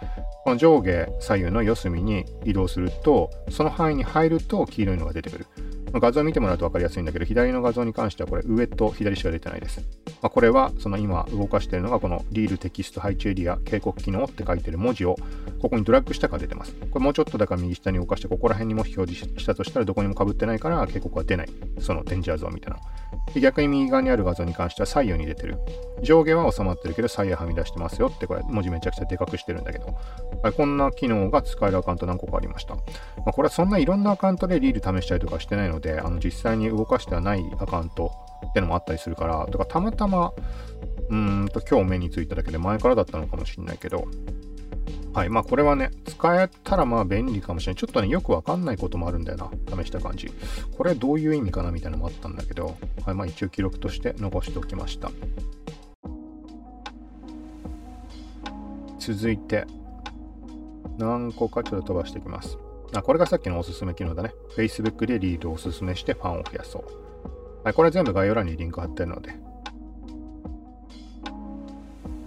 [0.45, 5.47] この上下左右の四隅に移動すると、その範囲に入ると黄色いのが出てくる。
[5.93, 9.81] 画像を見てもらうと分かりやすいんだけど、左の画像に関してはこれ上と左しか出てないです。
[10.21, 15.17] まあ、これはその今動かしているのがこのリールテキスト配置エリア警告機能って書いてる文字を
[15.61, 16.75] ここにドラッグしたから出てます。
[16.91, 21.49] これもうちょっとだから右下に動かしてここら辺にも表示したとしたらどこにも被ってないから警告は出ない。
[21.81, 22.81] そのデンジャーゾーンみたいな。
[23.33, 25.59] で逆に右側にある画像に関しては左右に出てる。
[26.03, 29.87] 上下は収まってるけど左右はみ出してますよってこれ文字めちゃくちゃでかくしてるんだけど、
[30.43, 32.75] はい、こんな機能が使えるアカウント何個かありました。
[32.75, 32.83] ま
[33.27, 38.13] あ、これはそんないろんなアカウントでリール試したりとかしてないので、あの実際に動かしてはないアカウント
[38.47, 40.33] ってのもあったりするから、だかたまたま、
[41.11, 44.07] うんと今日目についただけで前からだったのかもしれないけど、
[45.13, 45.29] はい。
[45.29, 47.81] まあこれはね、使えたらまあ便利かもしれない。
[47.81, 49.51] ちょっとね、よくわかんないこともあるんだよな。
[49.83, 50.31] 試した感じ。
[50.77, 53.15] これどういう意味かなみたいなのもあったんだけど、はい。
[53.15, 55.11] まあ一応記録として残しておきました。
[58.99, 59.67] 続いて、
[60.99, 62.59] 何個かちょっと飛ばしていきます。
[62.95, 64.35] あ、これがさっきのおすすめ機能だね。
[64.57, 66.85] Facebook でリードをおすすめしてファンを増やそう。
[67.65, 69.48] はい、これ全部概要欄にリンク貼ってるので。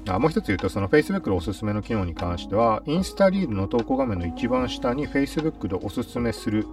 [0.08, 6.66] あもう一つ言うと、その Facebook のおすすめの機能に関しては、インスタリードの投稿画面の一番下に Facebook でおすすめする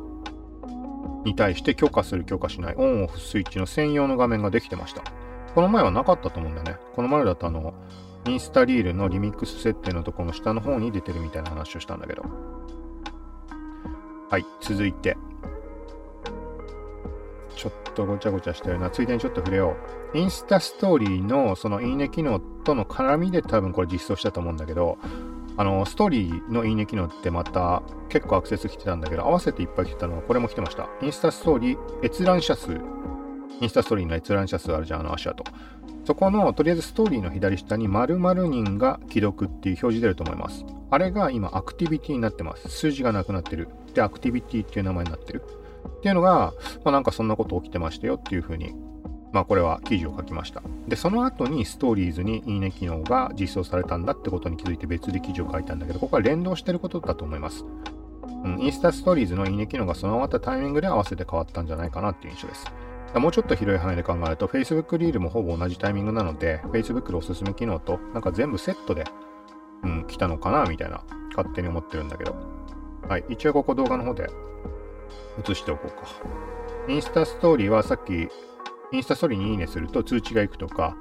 [1.24, 5.02] に対して許可する許可しないオンオフスイッチの専用の画面ができてました。
[5.54, 6.76] この前はなかったと思うんだよね。
[6.94, 7.74] この前だとあの、
[8.26, 12.24] インスタリールのリミックス設定のところの下の方に出てるみたいな話をしたんだけど。
[14.30, 15.16] はい、続いて。
[17.56, 18.88] ちょっとごちゃごちゃしてるな。
[18.90, 19.97] ついでにちょっと触れよう。
[20.14, 24.98] インスタストーリーのそのいいね機能との絡みで多分これ実装したと思うんだけど、
[25.56, 30.88] あの、ストーリーのいいね機能ってまた結構アクセス来てたんだけど、合わせていっぱい来てたのはこれも来てました。
[31.02, 32.80] インスタストーリー閲覧者数。
[33.60, 35.44] インスタストーリーの閲覧者数あるじゃん、あの足跡。
[36.04, 40.64] そこの、とりあえずストーリーの左下に〇〇人が既読っていう表示出ると思います。
[40.90, 42.68] あれが今アクティビティになってます。
[42.68, 43.68] 数字がなくなってる。
[43.92, 45.42] で、アクティビティっていう名前になってる。
[45.98, 48.74] っていうのが、まあ、なんかそんなこと起きてましたよっていうふうに、
[49.32, 50.62] まあこれは記事を書きました。
[50.86, 57.64] で、その後にストーリーズにいいね機能が実装されたんだってことに気づいて別で記事を書いたんだけど、ここは連動してることだと思います。
[58.44, 62.66] うん、インスタストーリーズのいいね機能が備わったタイミングで合わせて変わったんじゃないかなっていう印象です。
[63.14, 69.04] もうちょっと広い範囲で考えると、Facebook リールもほぼ同じタイミングなので、Facebook のおすすめ機能となんか全部セットで、
[69.82, 71.02] うん、来たのかなみたいな
[71.34, 72.36] 勝手に思ってるんだけど。
[73.08, 73.24] はい。
[73.30, 74.28] 一応ここ動画の方で
[75.42, 76.06] 映しておこうか。
[76.86, 78.28] インスタストーリーはさっき、
[78.90, 80.96] インスタストーリーにいいねすると通知が行くとか、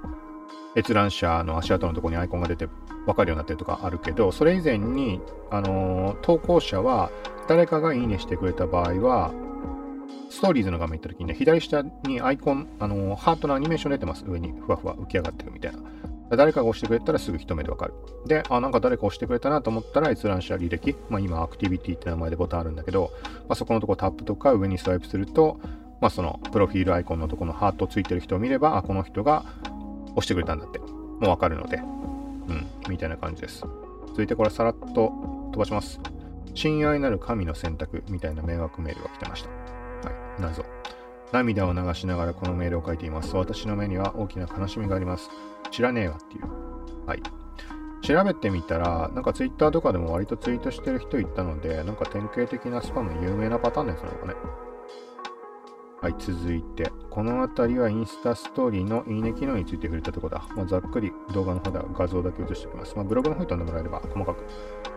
[0.76, 2.68] 閲覧者の足跡のところにアイコンが出て
[3.06, 7.10] 分かるようになってるとかあるけど、それ以前に、あのー、投稿者は
[7.48, 9.32] 誰かがいいねしてくれた場合は、
[10.30, 14.26] ストーリーズの画面行った時にね、左下にアイコン、あのー、ハートのアニメーション出てます。
[14.28, 15.80] 上にふわふわ浮き上がってるみたいな。
[16.36, 17.94] 誰かが押してくれたらすぐ一目でわかる。
[18.26, 25.58] で、あ、なんか誰か押してくれたなと思ったら閲覧者履歴、まあ今アクティビティって名前でボタンあるんだけど、まあ、そこのとこタップとか上にスワイプすると、
[26.02, 29.46] まあそのプロフィールアイコンのとこのハートついてる人を見れば、あ、この人が
[30.12, 30.88] 押してくれたんだって、も
[31.22, 33.64] うわかるので、うん、みたいな感じです。
[34.08, 35.12] 続いてこれさらっと
[35.52, 36.00] 飛ばします。
[36.54, 39.50] 親愛なる神の選択みたいな迷惑メールが来てました。
[39.50, 39.56] は
[40.38, 40.66] い、謎。
[41.32, 43.36] 涙を流しながらこのメールを書いています。
[43.36, 45.30] 私の目には大きな悲しみがあります。
[45.72, 46.46] 知らねえわっていう。
[47.06, 47.22] はい。
[48.02, 54.36] 調べてみたら、なんか Twitter とかでも割とツイートしてる人いたので、なんか典型的なスパム有名なパターンですのかね。
[56.00, 60.46] はい、続いて、この辺りはインスタストーリーのいいね機能について触れたところだ。
[60.56, 62.96] まあ、ざっくり動画の方では画像だけ映しておきます。
[62.96, 64.44] まあ、ブログの方に飛んでもらえれば細かく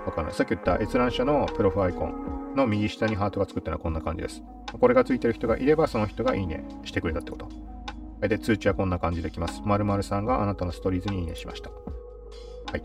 [0.04, 0.34] わかんない。
[0.34, 4.42] さっき言った閲覧者のプロフアイコンの右下にハートが作ったのはこんな感じです。
[4.78, 7.48] これがついてる人がいれば、その人がいいねしてくれたってこと。
[8.28, 9.62] で、通知はこんな感じできます。
[9.64, 11.70] 〇〇さんがあなたのストーリーズにいいねしました。
[11.70, 12.82] はい。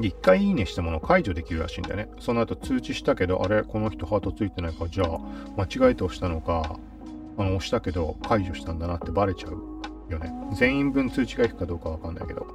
[0.00, 2.08] 一回いいねしたものを解除できるらしいんだよね。
[2.20, 5.18] その後通知したけど、あれこの人ハートついてないか、じゃあ、
[5.56, 6.78] 間違えて押したのか、
[7.38, 10.32] あの、押したけど解除したんだなってバレちゃうよね。
[10.54, 12.46] 全員分通知がいくかどうかわかんないけど。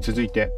[0.00, 0.50] 続いて、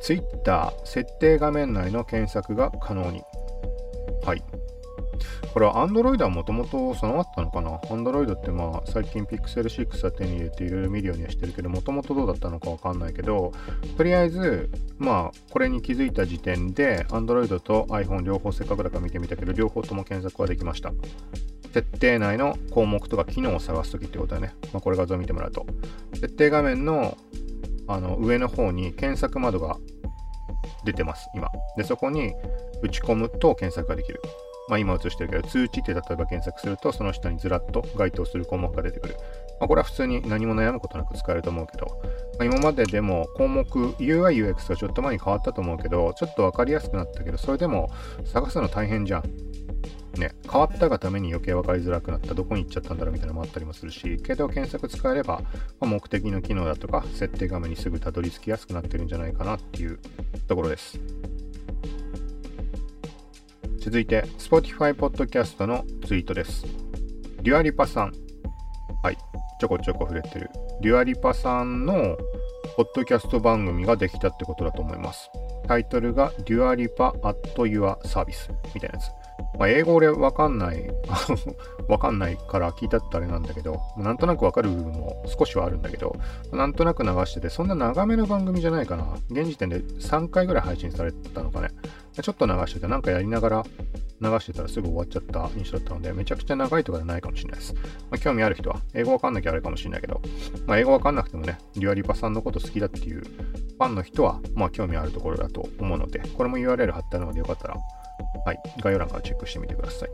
[0.00, 3.22] Twitter 設定画面内の検索が可能に。
[4.24, 4.42] はい。
[5.54, 13.52] これは Android はもともと備わったのかな ?Android ってまあ最近 Pixel 6は手に入れていろいろ見るようにはしてるけど、もともとどうだったのかわかんないけど、
[13.96, 20.92] とりあえず、まあこれに気づいた時点で Android と iPhone 両方せっかくだから見てみたけど、両方とも検索はできました。
[21.72, 24.56] 設定内の項目とか機能を探すときってことだね。
[24.72, 25.66] まあ、これ画像見てもらうと。
[26.14, 27.16] 設定画面の
[27.86, 29.76] あの上の方に検索窓が
[30.84, 31.48] 出てます、今。
[31.76, 32.32] で、そこに
[32.82, 34.20] 打ち込むと検索ができる。
[34.68, 39.16] まあ、今映してるけど、通知って例えば検索すると、その下にずらっと該当する項目が出てくる。
[39.60, 41.86] まあ、これは普通に何も悩むことなく使えると思うけど、
[42.38, 47.90] まあ、今まででも項目、UI、UX がちょっと前に変わったと思うけど、ちょっとわかりやすくなったけど、それでも
[48.24, 49.22] 探すの大変じゃん。
[50.18, 55.40] ね、変わったがために余計分かりづらくなった、どこに行っちゃったんだろうみたいなのもあったりもするし、けど検索使えれば、
[55.80, 59.98] まあ、目的の機能だとか、設定画面にすぐたどり着きやすくなってるんじゃないかなっていう
[60.46, 60.98] ところです。
[63.84, 66.64] 続いて、Spotify Podcast のツイートです。
[67.42, 68.12] Dua Lipa さん。
[69.02, 69.18] はい。
[69.60, 70.48] ちょこちょこ触れてる。
[70.80, 72.16] Dua Lipa さんの
[72.78, 75.28] ポッドキャスト番組ができたってことだと思います。
[75.68, 79.23] タイトルが Dua Lipa At Your Service みたいなやつ。
[79.58, 80.84] まあ、英語俺わかんない、
[81.88, 86.16] わかんないから聞いたってあれなんだけど、なんとなくわかる部分も少しはあるんだけど、
[86.52, 89.06] なんとなく流してて、そんな長めの番組じゃないかな。
[89.30, 91.68] 現時点で3回ぐらい配信されたのかね。
[92.20, 93.64] ちょっと流してて、なんかやりながら
[94.20, 97.74] 流してたらすぐ終わっちゃった印象だったので、めちゃくちゃ長いとかじゃないかもしれないです。
[97.74, 97.80] ま
[98.12, 100.20] あ、興味ある人は、英語わかんなきゃあれかもしれないけど、
[100.66, 107.76] まあ、英語わかんなくてもね、リュアリパさんのこと好きだっていうファンの人は、まあ、興味あるところだと思うので、これも URL 貼ってあるのでよかったら
[108.44, 110.10] はい、概要欄からチェックしてみてください。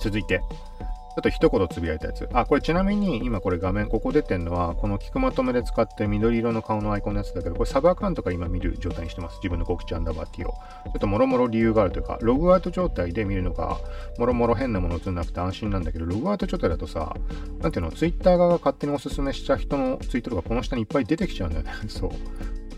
[0.00, 2.28] 続いて、ちょっと一言つぶやいたやつ。
[2.32, 9.38] あ、これちなみに今これ画面、ここ出てるのは、この聞くまとめで使って緑色の顔のアイコンのやつだけど、これサブアカウントか今見る状態にしてます。
[9.38, 10.48] 自分の告知アンダーバー T を。
[10.48, 13.78] ちょっともろもろ理由があるというか、ログアウト状態で見るのが、
[14.18, 17.16] もろもろ変なもの映んなくて安心なんだけど、ログアウト状態だとさ、
[17.60, 21.72] なんていうの、ツイッター側が勝手におすすめした人のツイートとかこの下にいっぱい出てきちゃうんだよね。
[21.88, 22.10] そう。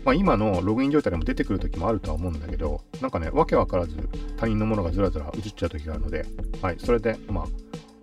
[0.03, 3.95] まあ、今のログイン状態でも出てくる時もあるとは思うんだけど、なんかね、わけわからず
[4.37, 6.25] 他人のものがずらずら映っちゃう時があるので、
[6.61, 7.45] はい、それで、まあ、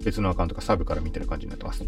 [0.04, 1.84] 別のアカウントかサブから見てる感じになってます。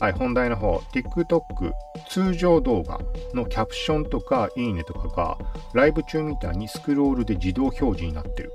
[0.00, 1.72] はい、本題の方、TikTok
[2.08, 2.98] 通常動画
[3.32, 5.38] のキャプションとかいいねとかが
[5.72, 8.52] ライブ中みたいにスクロールで自動表示になってる。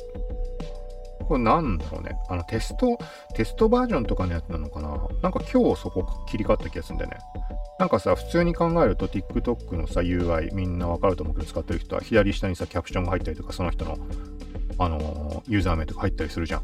[1.30, 2.18] これなんだろうね。
[2.28, 2.98] あのテスト、
[3.36, 4.90] テストバージョンとかのやつなのかな
[5.22, 7.18] なんか今日そこ切り替わった気がするんだよね。
[7.78, 14.00] なんかさ、普通に考えると TikTok のさ、UI みんなわかると思うけど使ってる人は左下にさ、キャプションが入ったりとか、その人の、
[14.80, 16.64] あの、ユーザー名とか入ったりするじゃん。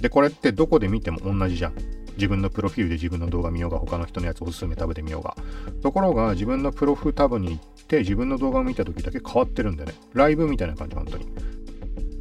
[0.00, 1.74] で、これってどこで見ても同じじゃん。
[2.16, 5.36] 自分のプロフィールで自分の動画見ようが、他の人のやつおすすめタブで見ようが。
[5.82, 9.94] ところが、自分のプロフタブに行って自分の動画を見た時だけ変わってるんだよね。
[10.14, 11.26] ライブみたいな感じ、本当に。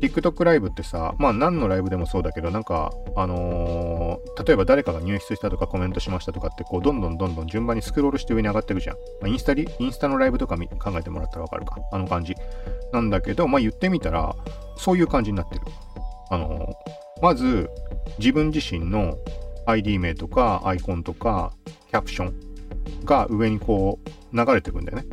[0.09, 8.95] TikTok ライブってさ、まあ何のライブでもそうだけど、なんか、あのー、例えば誰かが入室したとかコメントしましたとかって、こう、どんどんどんどん順番にスクロールして上に上がっていくじゃん。
[9.21, 11.77] まあ、インスタリ、インスタのライブとか考えてもらったらわかるか。
[11.91, 12.35] あの感じ。
[12.91, 14.35] なんだけど、まあ言ってみたら、
[14.77, 15.61] そういう感じになってる。
[16.29, 17.69] あのー、まず、
[18.19, 19.17] 自分自身の
[19.65, 21.51] ID 名とかアイコンとか
[21.89, 22.33] キャプション
[23.05, 25.05] が上にこう流れてくんだよね。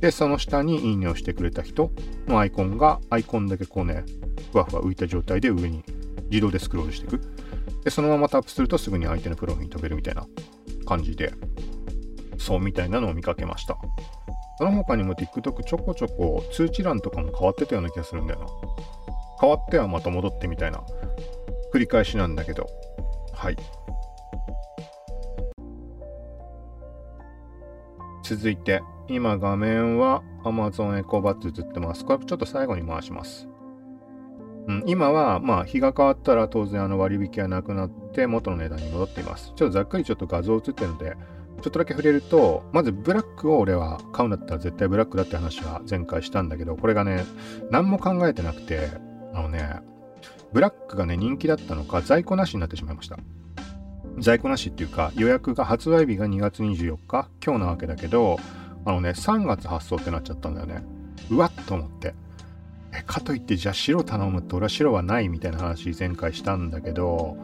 [0.00, 1.90] で、その下にいいねをしてくれた人
[2.26, 4.04] のアイコンが、アイコンだけこうね、
[4.52, 5.84] ふわふわ浮いた状態で上に
[6.30, 7.20] 自動でスクロールしていく。
[7.84, 10.26] で、そのままタップするとすぐに相手のプロフィールに飛べるみたいな
[10.86, 11.32] 感じで、
[12.38, 13.76] そうみたいなのを見かけました。
[14.58, 18.46] その他にも TikTok ちょこちょこ通知欄とかも変わってたような気がするんだよな。
[19.40, 20.82] 変わってはまた戻ってみたいな
[21.72, 22.66] 繰り返しなんだけど、
[23.32, 23.56] はい。
[28.34, 32.04] 続いて、今画面は Amazon エコバッツ映ってます。
[32.04, 33.48] これちょっと最後に回します。
[34.66, 39.52] うん、今は、まあ、日が変わったら当然あの割引はなくなって元の値段に戻っています。
[39.54, 41.16] ちょっとざっくりちょっと画像映ってるので、
[41.62, 47.24] ちょっとだけ触れると、まずブラックを俺は買うんだったら絶対ブラックだって話は前回したんだけど、これがね、
[47.70, 48.90] 何も考えてなくて、
[49.34, 49.82] あのね、
[50.52, 53.18] ブラックがね、人気だったのか、在庫なしになってしまいました。
[54.18, 58.38] 在庫なしっていうか、予約が発売日が2月24日、今日なわけだけど、
[58.84, 60.82] あのね、3月発送ってなっちゃったんだよね。
[61.30, 62.14] うわっと思って。
[62.92, 67.36] え、かといってじゃあ白頼むって俺は白はないみたいな話前回したんだけど、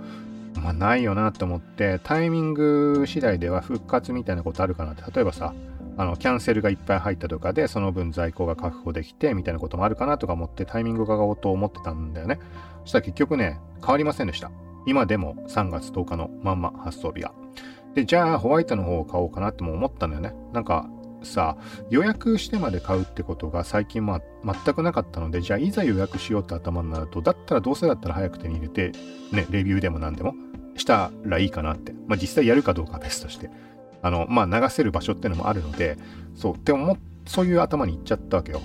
[0.62, 5.02] まあないよなと思って、タイミング次第では復活みたいなことあるかなって。
[5.10, 5.52] 例えばさ、
[5.96, 12.38] あの、キャンセルがいっぱい入ったとかで、その分在庫が確保できて、みたいなこともあるかなとか思って、タイミングががおうと思ってたんだよね。
[12.82, 14.50] そしたら結局ね、変わりませんでした。
[14.86, 17.32] 今でも3月10日のまんま発送日が。
[17.94, 20.34] で、じゃあホワイトの方を買おうかなっても思ったんだよね。
[20.52, 20.88] なんか、
[21.22, 21.56] さ、
[21.90, 28.92] 予約してまで買うってことが最近まあ全くなかったので、じゃあいざ予約しようって頭になると、だったらどうせだったら早く手に入れて、
[29.30, 30.34] ね、レビューでも何でも
[30.76, 31.92] したらいいかなって。
[32.06, 33.50] まあ実際やるかどうかは別として。
[34.02, 35.96] あの、まあ流せる場所ってのもあるので、
[36.34, 38.60] そう、って思っそういう頭にいっちゃったわけよ。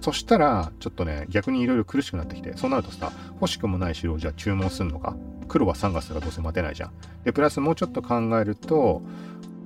[0.00, 5.16] そしたら、ちょっとね、逆にいろいろ苦しくなってきて、そうなるとさ、欲しくもない白をじゃあ注文するのか？
[5.48, 6.92] 黒は3月だからどうせ待てないじゃん。
[7.24, 9.02] で、プラスもうちょっと考えると、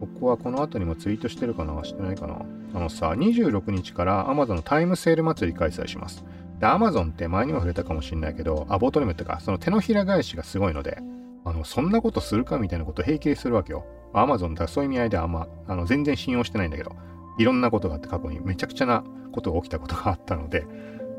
[0.00, 1.84] ここはこの後にもツイートしてるかな？
[1.84, 2.44] してないかな？
[2.74, 6.24] あのさ、26日から Amazon のタイムセール祭り開催します。
[6.58, 10.98] で、Amazon って前にも触れたかもしれないけど、あ、ボトリムってか、その手のひら返しがすごいので、
[11.44, 12.58] あの、そんなことするか？
[12.58, 13.84] みたいなこと平気でするわけよ。
[14.14, 16.96] Amazon だそういう意味合いではあんま、あの、全然信用してないんだけど、
[17.38, 20.66] いろんなことがあって過去にめちゃくちゃなことが起きたことがあったので、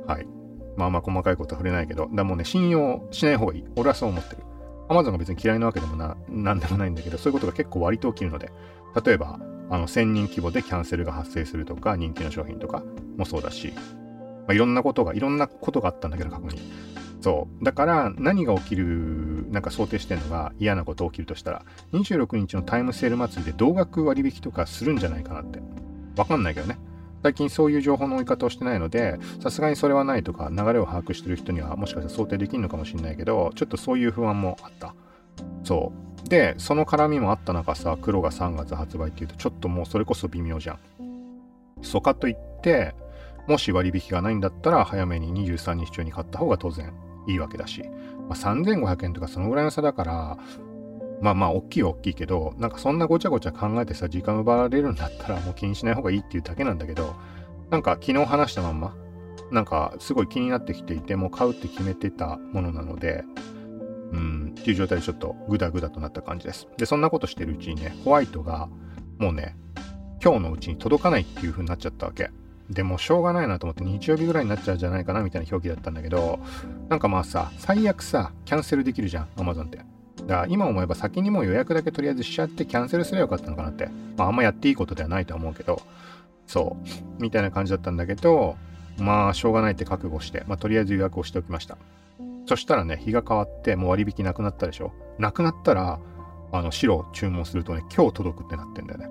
[0.07, 0.28] はい。
[0.78, 3.66] まあまあ細かいことは触れないけど、だもうね、信用しない方がいい。
[3.76, 4.43] 俺はそう思ってる。
[4.89, 8.51] Amazon が別に嫌いなわけでもな、なんでもないんだけど、そういうことが結構割と起きるので、
[9.03, 9.39] 例えば、
[9.70, 12.84] あの、1000人規模でキャンセルが発生するとか、人気の商品とか
[13.18, 13.82] もそうだし、ま
[14.49, 16.61] あ、いろんなことが、いろんなことがあったんだけど、過去に。
[17.22, 17.66] そう。
[17.66, 25.59] だから、何が起きる、なんか想定してるのが嫌なこと起きるとしたら、26日のタイムセール祭りで同額割引とかするんじゃないかなって。
[26.16, 26.78] わかんないけどね。
[27.24, 34.93] 最近そういう情報の追い方をしてないので、さすがにそれはないとか、流れを把握してる人にはもしかしたら想定できるのかもしれないけど、ちょっとそういう不安もあった。
[35.63, 35.91] そ
[36.24, 36.30] う。
[36.30, 40.80] で、その絡みもあった中さ、黒が3月発売っていうと、ちょっともうそれこそ微妙じゃん。
[41.82, 42.93] そかといって、
[43.47, 46.93] もし割引がないんだったら、早めに23日中に買った方が当然
[47.28, 47.84] いいわけだし、
[48.28, 50.38] まあ、3500円とかそのぐらいの差だから、
[51.22, 57.16] まあまあ、大きいは大きいけど、なんかそんなごちゃごちゃ考えてさ、時間奪われるんだったらもう気にしない方がいいっていうだけなんだけど、
[57.70, 58.95] なんか昨日話したまんま、
[59.51, 63.24] なんかすごい気になってきていて、もう買うって決めてたものなので、
[64.11, 66.68] うん、っていう状態でちょっとグダグダとなった感じです。
[66.78, 68.70] で、そんなことしてるうちにね、ホワイトが
[69.18, 69.55] もうね、
[70.24, 72.30] 今日のうちに届かないっていう風になっちゃったわけ。
[72.70, 76.39] でもしょうがないなと思って日曜日ぐらいになっちゃうんじゃないかなみたいな表記だったんだけど、
[76.89, 79.80] なんかまあさ、最悪さ、キャンセルできるじゃん、Amazon って。
[80.28, 83.89] だから今思えば先にもう予約だけとりあえずしちゃってキャンセルすればよかったのかなって。
[84.17, 85.82] まああんまやっていいことではないと思うけど、
[86.47, 86.78] そ
[87.19, 87.21] う。
[87.21, 88.55] みたいな感じだったんだけど、
[88.97, 91.78] まあしょうがないって覚悟して、まあとりあえず予約をしておきました。
[92.47, 94.91] そしたらね、日が変わってもう割引なくなったでしょ？
[95.19, 95.99] なくなったら、
[96.51, 99.09] あの白を注文するとね、今日届くってなってんだよね。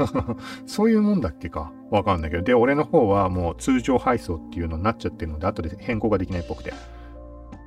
[0.66, 1.72] そういうもんだっけか？
[1.90, 2.42] わかんないけど。
[2.42, 6.72] で、俺の方はもう通常配送っていうのになっちゃってるので、後で変更ができないっぽくて。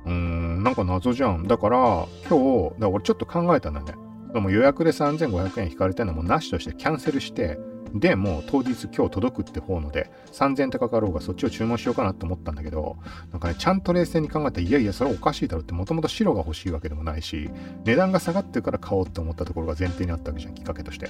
[0.06, 1.46] うーん、なんか謎じゃん。
[1.46, 3.94] だから、今日、だ俺ちょっと考えたんだね。
[4.32, 7.58] でも予約で3500円引かれてるのもなしとしてキャンセルして、
[7.94, 12.96] で、もう当日今日届くって方ので、3000円高かろうがそっちを注文しようかなって思ったんだけど、
[13.30, 17.48] なんかね、ちゃんと冷静に考えたら、いやいや、それおかしいだろって、もともと白が欲しいわけでもないし、
[17.84, 21.08] 値段が下がってるから買おうって思ったところが前提にあったわけじゃん、きっかけとして。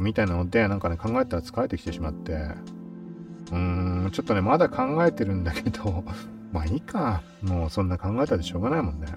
[0.00, 6.02] みたいなので、なんかね、考えたら疲れてきてしまって、うーん、ちょっとね、まだ考えてるんだけど、
[6.54, 7.22] まあいいか。
[7.42, 9.08] もうそんな考えたでしょうがないもんね。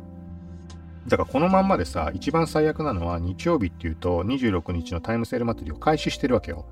[1.08, 6.66] だからこのまんまでさ、一番最悪なのは日曜日っていうと26日のタイムセール祭りを開始してるわけよ。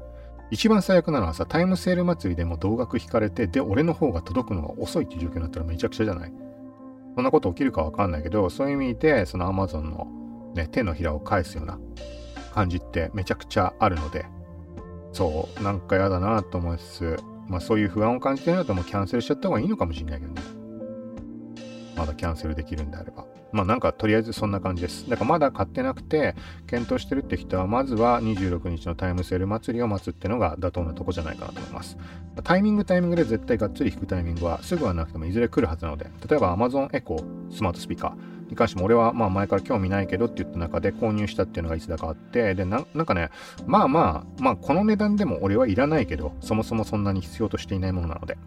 [0.51, 6.33] 一番最悪なのはさ、タイムセール祭りでも同額引かれて、で、俺の方が届くのが遅いっていう状況になったらめちゃくちゃじゃない？
[7.15, 10.07] そんなこと起きるかわかんないけど、そういう意味で、その Amazon の
[10.55, 11.79] ね、手のひらを返すような
[12.53, 14.25] 感じってめちゃくちゃあるので、
[15.13, 20.41] そう、なんか嫌だなと思いつつ、まあそういう不安を感じてるんだともうキャンセルしちゃった方がいいのかもしれないけどね。
[21.95, 23.25] まだキャンセルできるんであれば。
[23.51, 25.09] まあなんかとりあえずそんな感じです。
[25.09, 26.35] だからまだ買ってなくて
[26.67, 31.97] 検討してるって人はまずは26日のタイムセール祭りを待つってのが妥当なとこじゃないかなと思います。
[32.43, 38.35] タイミングタイミングで絶対がっつり引くタイミングはすぐはなくてもいずれ来るはずなので、例えば Amazon Echo スマートスピーカー。
[38.49, 43.29] に関しても俺はまあ前から興味ないけどって言った中で購入したっていうのがいつだかあって、で、ななんかね、
[43.65, 48.37] まあまあ、まあこの値段でも俺はいらないけど、そもそもそんなに必要としていないものなので。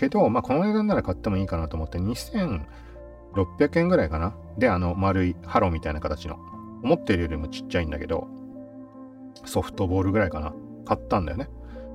[0.00, 4.34] けど、まあこの値段なら買ってもいいかなと思って2600円ぐらいかな？
[4.58, 6.38] で、あの丸いハローみたいな形の。
[6.82, 8.26] 思ってるよりもちっちゃいんだけど、
[9.44, 10.54] ソフトボールぐらいかな？
[10.86, 11.50] 買ったんだよね。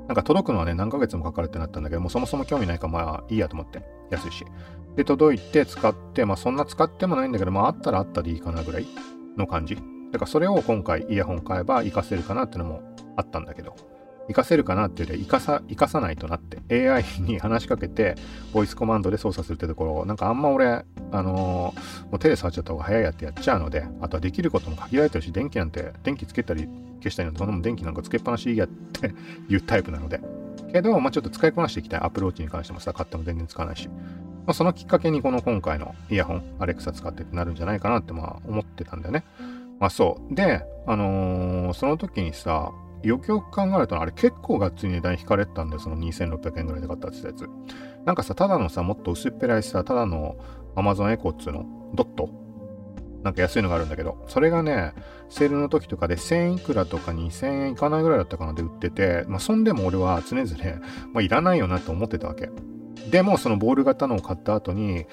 [0.08, 3.84] なんか届くのはね、何ヶ月もかかるってなったんだけど、もうそもそも興味ないからまあいいやと思って。
[4.12, 4.46] 安いし。
[4.96, 8.86] で、届いて使って、まあそんな使ってもないんだけど、まああったらあったでいいかなぐらい
[9.36, 9.76] の感じ。
[10.12, 12.84] だからそれを今回イヤホン買えば活かせるかなってのも
[13.18, 13.76] あったんだけど、
[14.28, 18.16] 活かせるかなっていうより活かさ、活かさないとなって AI に話しかけて、
[18.54, 26.68] ボイスコマンドで操作するってところ、なんかあんま俺、あのー、もう手で触っちゃった方が早いやってやっちゃうので、あとはできることも限られてるし、電気なんて、電気つけたり
[27.00, 29.14] 消したりなんて、そんなも電気なんかつけっぱなしやって
[29.50, 30.20] いうタイプなので、
[30.72, 32.00] けど、まあちょっと使いこなしていきたい。
[32.02, 33.88] アプローチに関してもさ、買っても全然使わないし。
[33.88, 39.24] まあ、そのきっかけにこの今回のイヤホン、アレクサ使ってってなるんじゃないかなってまあ思ってたんだよね。
[39.80, 40.36] まあそう。
[40.36, 42.72] で、あのー、その時にさ、
[43.06, 47.48] よくよく考えると、あれ結構がっつり値段引かれてたんだよ、その2600円ぐらいで買ったってやつ。
[48.06, 50.36] なんかさ、ただのさ、もっと薄っぺらいさ、ただの
[50.76, 52.30] Amazon エコっつうの、ドット？
[53.24, 54.94] なんか安いのがあるんだけど、それがね、
[55.30, 60.48] セールの時とかで1000いくらとか2000円いかないぐらいだったかなで売ってて、まあそんでも俺は常々、
[61.12, 62.50] まあいらないよなって思ってたわけ。
[63.10, 65.06] でもそのボール型のを買った後に、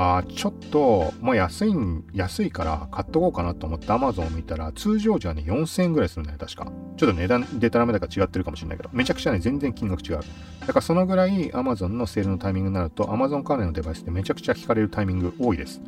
[0.00, 1.74] あちょっと、もう安い、
[2.14, 6.72] 安いから買っとこうかなと思って Amazon を見たら、通常時はね、4000円ぐらいするんだよ、確か。
[6.96, 10.20] ちょっと値段、デタラメだから違ってるかもしれないけど、めちゃくちゃね、全然金額違う。
[10.60, 15.80] だからそのぐらい Amazon のセールのタイミングになると、Amazon 関連のデバイスってめちゃくちゃ引かれるタイミング多いです。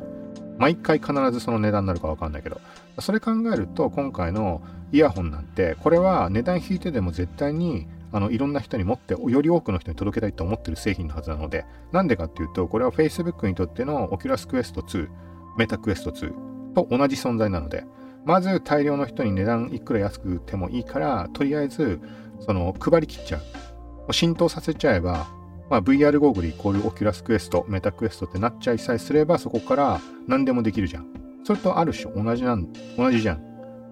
[0.57, 2.61] 毎回必ずその値段になるかわかんないけど。
[2.99, 4.61] それ考えると、今回の
[4.91, 15.09] イヤホンなんて、これは値段引いてでも絶対にあのいろんな人に持ってより多くの人に届けたいと思ってる製品のはずなのでなんでかっていうとこれは Facebook にとっての Oculus Quest 2
[15.57, 17.83] メタクエスト2と同じ存在なので
[18.23, 21.99] まず大量の人に値段いくら安くてもいいからとりあえず
[22.39, 24.13] その配りきっちゃう。
[24.13, 25.27] 浸透させちゃえば、
[25.69, 31.07] まあ、VR ゴーグルイコール Oculus Quest メタクエストってなっちゃいさえすればそこから何でもできるじゃん。
[31.45, 33.41] それとある種同じなん同じじゃん。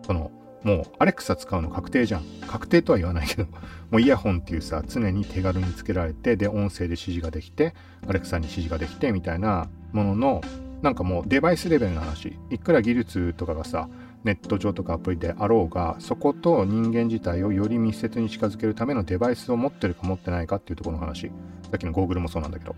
[0.05, 0.31] その
[0.63, 2.23] もうアレクサ使うの確定じゃん。
[2.47, 3.47] 確定とは言わないけど、
[3.89, 7.73] もうイヤホンっていうさ、常に手軽につけられて、で、音声で指示ができて、
[8.07, 10.41] アレクサに指示ができて、みたいなものの、
[10.81, 12.37] なんかもうデバイスレベルの話。
[12.49, 13.89] いくら技術とかがさ、
[14.23, 21.31] ネット上とかアプリであろうが、そこと人間自体をより密接に近づけるためのデバイスを持ってるか持ってないかっていうところの話。
[21.71, 22.75] さっきのゴーグルもそうなんだけど。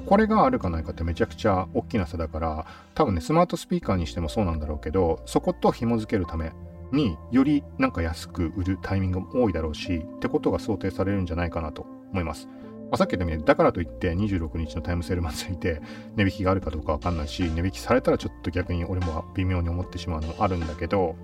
[0.00, 6.52] これがあるかないかってめちゃくちゃ大きな差だから、多分ね、スマートスピーカーにしてもそうなんだろうけど、そこと紐づけるため、
[6.92, 11.82] によりなんか安く売るタイミングも多いだろうしってことが想定されるんじゃないかなと
[12.12, 12.48] 思います。
[12.90, 15.80] まあ、さっき言ったようにだからといって26日のタイムセール祭りで
[16.16, 21.14] 値引きがあるかどうかわかんないし値引きされたらちょっと逆に俺も微妙に思ってしまうのもあるんだけど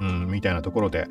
[0.00, 1.06] うんみたいなところで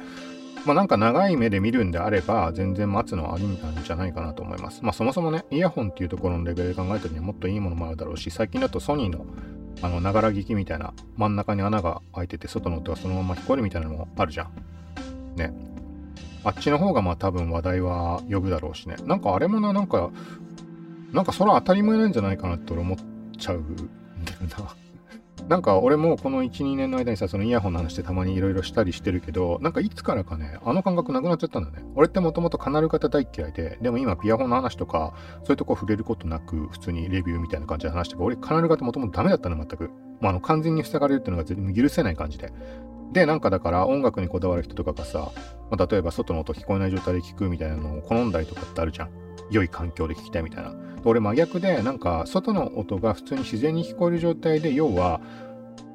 [0.65, 4.83] まあなんか長い目で見るんであれば全然待つのはありなんじゃないかなと思います。
[4.83, 9.25] まあそもそもねイヤホンっていうところのレベルで考えたにはもっといいものもあるだろうし最近だとソニーの
[9.81, 14.49] あの、ながら聞きみたいな、真ん中に穴が開いてて、外の音がそのまま聞こえるみたいなのもあるじゃん。
[15.35, 15.53] ね。
[16.43, 18.95] あっちの方がまあ多分話題は呼ぶだろうしね。
[19.05, 20.11] なんかあれもな、なんか、
[21.11, 22.97] なんかそれは当たり前なんじゃないかなって俺思っ
[23.37, 23.81] ちゃうんだ
[24.33, 24.84] よな。
[25.47, 31.91] なんか俺もこの1、2年の間にさ、そのイヤホンの話でたまにいろいろしたりしてるけど、なんかいつからかね、あの感覚なくなっちゃったんだよね。
[31.95, 39.89] 俺ってもともとカナル型大嫌いで、でも今ピアホンの話とか、そういうとこ触れることなく、普通にレビューみたいな感じで話してて俺カナル型もともとダメだったの全く。
[40.21, 42.51] もうあの完全に塞がれるっていうのが全然許せない感じで。
[43.11, 45.31] で、なんかだから音楽にこだわる人とかがさ、
[45.69, 49.09] まあ、例えば外の音聞こえない状態で聞くみたいなのを好んだりとかってあるじゃん。
[49.51, 50.73] 良い環境で聞きたいみたいな。
[51.05, 55.21] 俺真逆で、なんか外の音が普通に自然に聞こえる状態で、要は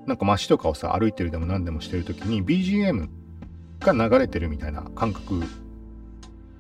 [0.07, 3.09] なんか街とかをさ、歩いてるでも何でもしてる時に BGM
[3.81, 5.43] が流れてるみたいな感覚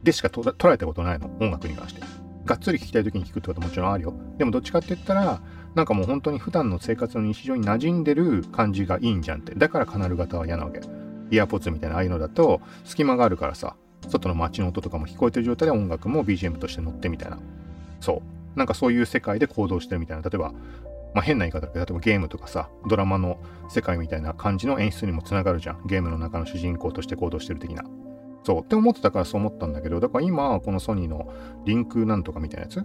[0.03, 1.31] でしか捉えたことないの。
[1.41, 2.03] 音楽に関して。
[2.45, 4.15] がっつり聴きたい時に聴くってことももちろんあるよ。
[4.39, 5.41] でもどっちかって言ったら、
[5.75, 9.55] なんかもう本当に普段の生活の日常に馴染んでる感じがいいんじゃんって。
[9.55, 10.81] だからカナル型は嫌なわけ。
[11.31, 13.77] イヤーポッツみたいなああいうのだと隙間があるからさ、
[14.09, 17.39] 外の街の音とかも聞こえてる状態で音楽も BGM として乗ってみたいな。
[18.01, 18.40] そう。
[18.57, 20.23] なんかそういう世界で行動してるみたいな。
[20.23, 20.53] 例えば、
[21.15, 25.87] まあ、変な言い方だけど、例えばゲームとかさ、ドラマの世界みたいな感じの演出にもつながるじゃん。
[25.87, 27.85] ゲームの中の主人公として行動してる的な。
[28.45, 28.61] そう。
[28.63, 31.33] って思ってたからそう思ったんだけど、だから今、このソニーの
[31.65, 32.85] リンクなんとかみたいなやつっ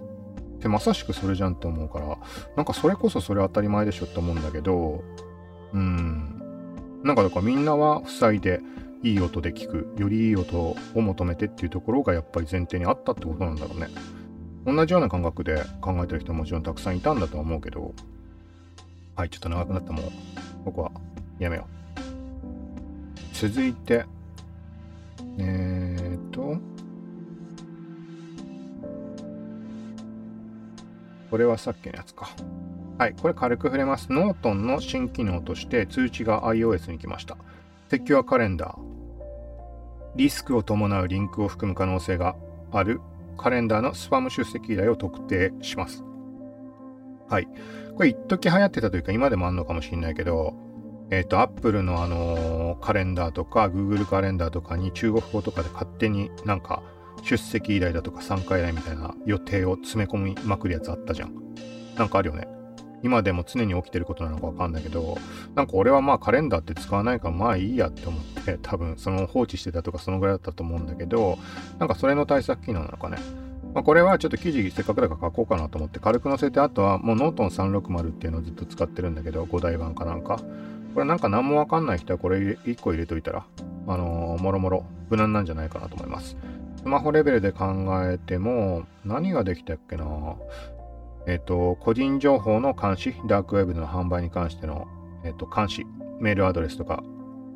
[0.60, 2.18] てまさしくそれじゃんって思うから、
[2.56, 5.04] なんかそれこそそれ当たり前でしょって思うんだけど、
[5.74, 7.02] うーん。
[7.04, 8.62] なんかだからみんなは塞いで
[9.04, 13.88] いい音で聞く、よりいい音を求めてっていうところがやっぱり前提にあったってことなんだろうね。
[14.66, 17.94] 同じような感覚で考えてる人ももちろんたくさんいたんだと思うけど、
[19.16, 20.12] はい、ちょっと長くなったもう、
[20.66, 20.92] ここは
[21.40, 21.76] やめよう。
[23.34, 24.06] 続いて、
[25.38, 26.58] えーと、
[31.30, 32.30] これはさっきのやつか。
[32.98, 34.12] はい、これ軽く触れます。
[34.12, 37.38] ノートンの新機能として通知が iOS に来ました。
[37.90, 38.80] セキュアカレンダー。
[40.16, 42.36] リスクを伴うリンクを含む可能性が
[42.72, 43.02] ある
[43.36, 46.04] カレンダーのスパム出席依頼を特定します。
[47.30, 47.48] はい。
[47.96, 50.54] これ一時流行ってたというか今でもあんのかもしれないけど、
[51.12, 56.82] えっ、ー、と、Apple のあのー、カレンダーとか Google カレンダーとかに中国語とかで勝手になんか
[57.24, 61.34] 出席依頼だとか参加依頼みたいな予定を詰め込みまくるやつあったじゃん。
[61.96, 62.55] なんかあるよね。
[63.04, 65.18] 今でも常に起きてることなのかわかんないけど、
[65.56, 71.38] なんか俺はまあカレンダーって使わないからまあいいやって思って、多分その放置してたとかそのぐらいだったと思うんだけど、
[71.80, 73.18] なんかそれの対策機能なのかね。
[73.74, 80.40] まあ、これはちょっと記事せっかくだから書こうかなと思って軽く載せて、あとはもうノートン360っていうのをずっと使ってるんだけど、5台版かなんか。
[80.94, 83.46] これなんか何もわかんない人はこれ1個入れといたら、
[83.88, 86.38] あのー、もろもろ無難なんじゃないかなと思います。
[86.78, 87.66] スマホレベルで考
[88.10, 90.06] えても、何ができたっけな
[91.28, 94.88] えっ、と、個人情報の監視、ダークウェブの販売に関しての、
[95.24, 95.86] えっ、と、監視、
[96.20, 97.04] メールアドレスとか、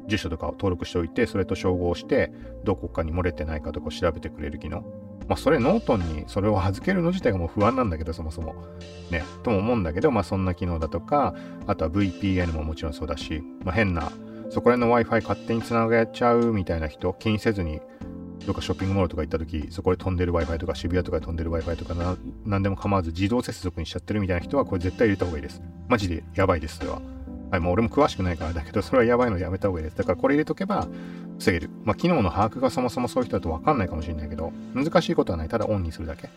[0.08, 2.32] 住所とかを登録しておいて、それと照合して、
[2.64, 4.82] どこかに漏れてないかとか調べてくれる機能。
[5.28, 8.56] まあ、それノートンにそれを預けるの自体がもう不安なんだけど、そもそも。
[9.12, 11.36] ね、とも思うんだけど、まあ、そんな機能だとか、
[11.68, 14.12] あとは VPN ももちろんそうだし、まあ、変な、
[14.50, 17.80] そこら辺の Wi-Fi 勝手につなげちゃうみたいな人、気にせずに、
[18.50, 25.62] どっかショッピングモールとか行った時、そこで飛んでる Wi-Fi とか渋谷とかで飛んでる Wi-Fi とかな、なんでも構わず自動接続にしちゃってるみたいな人は、これ絶対入れた方がいいです。
[25.88, 27.00] マジでやばいです、それは。
[27.52, 29.98] はい、もう俺も詳しくないからだけど、それはやばいのでやめた方がいいです。
[29.98, 30.88] だからこれ入れとけば
[31.38, 31.70] 防げる。
[31.84, 35.48] まあ、機能の把握がそもそもそういう人だとわかんないかもしれないけど、難しいことはない。
[35.48, 36.32] ただオンにするだけ。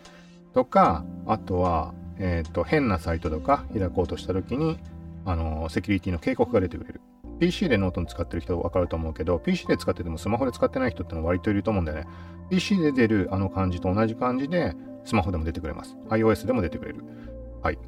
[0.53, 4.79] とか、あとは、えっ、ー、と、変なサイトとか開こうとした時に、
[5.25, 7.01] あのー、セキュリティの警告が出てくれる。
[7.39, 12.07] PC でノートン使ってる人わかると思うけど、PC で使っててもスマホで使ってない人ってのは割といると思うんだよね。
[12.51, 14.75] PC で出るあの感じと同じ感じで、
[15.05, 15.97] スマホでも出てくれます。
[16.11, 17.05] iOS でも出てくれる。
[17.63, 17.79] はい。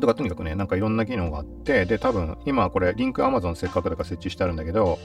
[0.00, 4.98] とからとにかくね、なんかいろんな機能があって、で、多分、今これ、リンク Amazon せっかくだから設置してあるんだけど、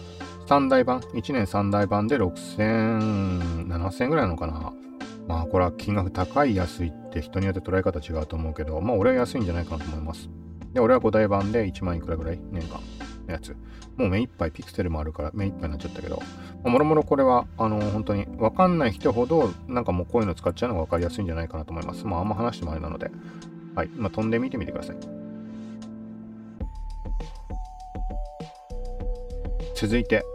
[0.47, 4.73] 3台版、1年3台版で6000、7000ぐらいなのかな？
[5.27, 10.27] まあ、これは金額高い、安いって人によって捉え方違うと思うけど、まあ、俺は安いんじゃないかなと思います。
[10.73, 12.39] で、俺は5台版で1万いくらぐらい？
[12.51, 12.79] 年間
[13.33, 13.55] やつ。
[13.97, 16.21] もう目いっぱいピクセルもあるから目いっぱいになっちゃったけど、
[16.63, 22.05] もろもろこれは、あの、本当にわかんない人ほど、なんかもうこういうの使っちゃうのがわかりやすいんじゃないかなと思います。
[22.05, 23.11] まあ、あんま話してもあれなので、
[23.75, 23.89] はい。
[23.95, 24.97] まあ、飛んでみてみてください。
[29.75, 30.25] 続いて、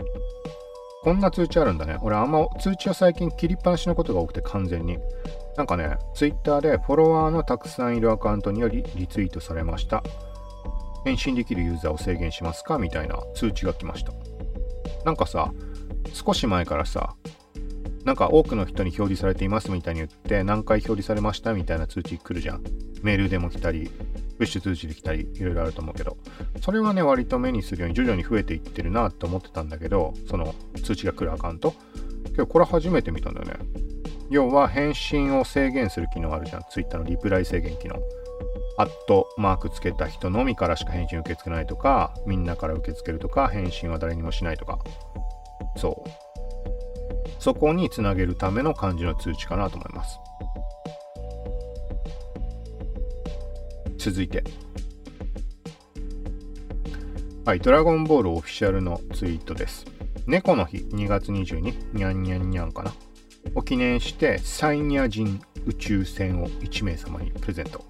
[1.03, 1.99] こんな通知あるんだね。
[2.01, 4.99] 俺あんま通知を最近切りっぱなしのことが多くて完全に。
[5.57, 10.03] なんかね、Twitter でフォロワーのたくさんいるアカウントによりリツイートされました。
[11.05, 12.79] 返信できるユーザーを制限しますか？
[12.79, 14.13] みたいな通知が来ました。
[15.05, 15.53] なんかさ、
[16.13, 17.15] 少し前からさ、
[18.05, 21.53] なんか多くの人に表示されていますみたいに言って何回表示されました？
[21.55, 22.65] みたいな通知来るじゃん。
[23.03, 23.91] メールでも来たり、
[24.39, 26.17] プッシュ通知で来たり、いろいろあると思うけど、
[26.63, 31.75] それはね、割と目にするように徐々に増えていってるなって思ってたんだけど、その通知が来るアカウント。
[32.31, 33.55] けど、これ初めて見たんだよね。
[34.31, 36.63] 要は、返信を制限する機能あるじゃん。
[36.71, 37.97] Twitter のリプライ制限機能。
[38.77, 44.79] アットマークつけた人のみからしか返信受け付けないとか、みんなから受け付けるとか、返信は誰にもしないとか。
[45.77, 46.11] そう。
[47.39, 50.19] そこにつなげるための感じの通知かなと思います。
[53.99, 54.43] 続いて。
[57.45, 59.85] はい、ドラゴンボールオフィシャルのツイートです。
[60.27, 62.95] 猫の日2月22、にゃんにゃんにゃんかな。
[63.55, 67.85] を記念して、サイニャ人宇宙船を1名様にプレゼント。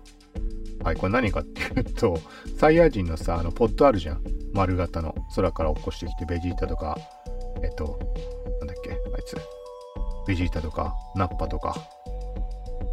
[0.85, 2.19] はい、これ何かっていうと、
[2.59, 4.23] サイヤ人のさ、あの、ポットあるじゃん。
[4.53, 6.97] 丸型の空から落っこしてきて、ベジータとか、
[7.63, 7.99] えっと、
[8.61, 9.37] なんだっけ、あいつ。
[10.29, 11.75] ベジータとか、ナッパとか、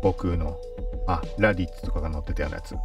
[0.01, 0.57] 僕の、
[1.05, 2.75] あ、ラディッツとかが乗ってたようなやつ。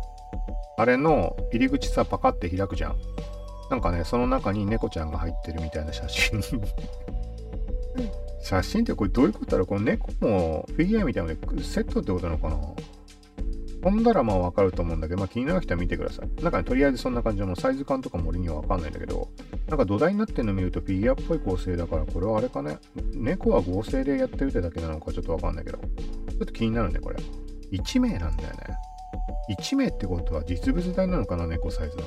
[0.76, 2.96] あれの入り口さ、パカって開くじゃん。
[3.70, 6.40] なんかね、その中に猫ちゃんが入ってるみたいな写真
[8.42, 9.66] 写真ってこれどういうことだろう？
[9.66, 12.56] この猫もフィギュアみたいなのでセットってことなのかな？
[13.86, 16.42] 飛んだらまあわかると思うんだけど、まあ気になる人は見てください。
[16.42, 19.28] なんかね、とりあえずそんな感じのサイズ感とかも俺にはわかんないんだけど、
[19.68, 22.78] なんか土台になってるの見るとフィギュアっぽい構成だから、これはあれかね、
[23.14, 27.16] 猫は合成でやってるってだけなのかちょっとわかんないけど、ちょっと気になるね、これ。
[27.70, 28.56] 1名なんだよね。
[29.56, 32.02] 1名ってことは実物大なのかな、猫サイズの。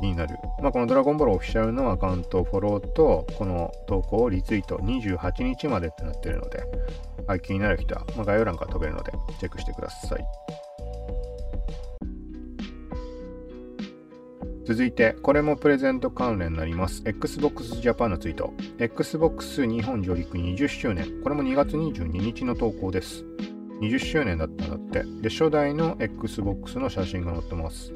[0.00, 0.36] になる。
[0.62, 6.64] まあ、このドラゴンボールオフィシャルのアカウントをフォローと、この投稿をリツイート28日までってなってるので、
[7.26, 10.26] はい、気になる人は、まあ、概要欄から飛べるので、チェックしてください。
[14.66, 17.00] 続いて、これもプレゼント関連になります。
[17.06, 18.52] Xbox Japan のツイート。
[18.80, 21.22] Xbox 日本上陸20周年。
[21.22, 23.24] これも2月22日の投稿です。
[23.80, 25.04] 20周年だったんだって。
[25.22, 27.92] で、初代の Xbox の写真が載ってます。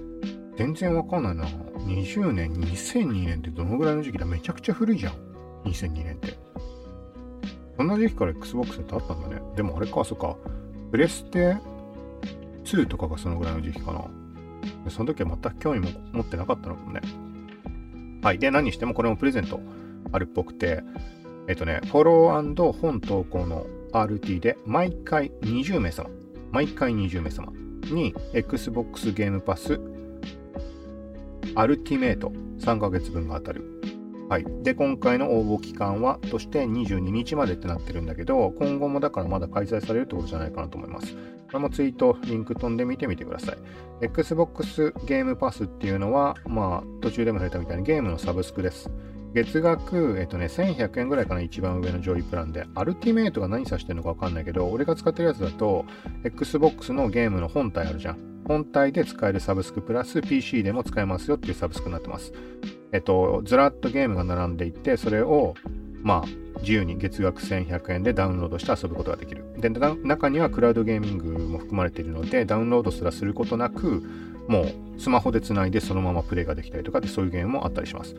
[0.61, 1.45] 全然わかんないな。
[1.47, 4.27] 20年、2002年ってどのぐらいの時期だ？
[4.27, 5.15] めちゃくちゃ古いじゃん。
[5.65, 6.37] 2002年って。
[7.79, 9.41] そんな時期から Xbox ってあったんだね。
[9.57, 10.37] でもあれか、そっか。
[10.91, 11.57] プレステ
[12.65, 14.05] 2とかがそのぐらいの時期かな。
[14.91, 17.01] その時は全く興味も持ってなかったのかもね。
[18.23, 18.39] はい。
[18.39, 19.63] で、何にしてもこれもプレゼント
[20.13, 20.83] あるっぽくて、
[21.49, 26.11] えっとね、フォロー本投稿の RT で毎回20名様、
[26.53, 27.51] 毎回20名様
[27.91, 29.81] に Xbox ゲームパス
[31.55, 33.81] アルティメイト3ヶ月分が当たる。
[34.29, 34.45] はい。
[34.63, 41.15] で、今回の応募期間は、として22日までってなってるんだけど、今後もだからまだ開催されるってことじゃないかなと思います。
[41.15, 43.57] これもツイート、リンク飛んでみてみてください。
[44.03, 48.89] Xbox ゲームパスっていうのは、まあ、途中でも触れたみたいにゲームのサブスクです。
[49.33, 52.67] 月額、えっとね、1100円ぐらいかな、一番上の上位プランで。
[52.75, 55.85] アルティメイトが何指してるのかわかんないけど、俺が使ってるやつだと、
[56.25, 58.19] Xbox のゲームの本体あるじゃん。
[58.47, 62.33] 本体で使えるサブスクプラス PC でも使えますよっていうサブスクになってます。
[62.93, 65.55] えっと、ずらっとゲームが並んでいて、それを、
[66.03, 69.45] まあ、自由に月額1100円でダウンロードして遊ぶことができる。
[69.59, 74.03] で、中にはクラウドゲーミングも含まれているので、ダウンロードすらすることなく、
[74.49, 78.17] もうスマホでつないでそのままプレイができたりとかでそういうゲームもあったりします。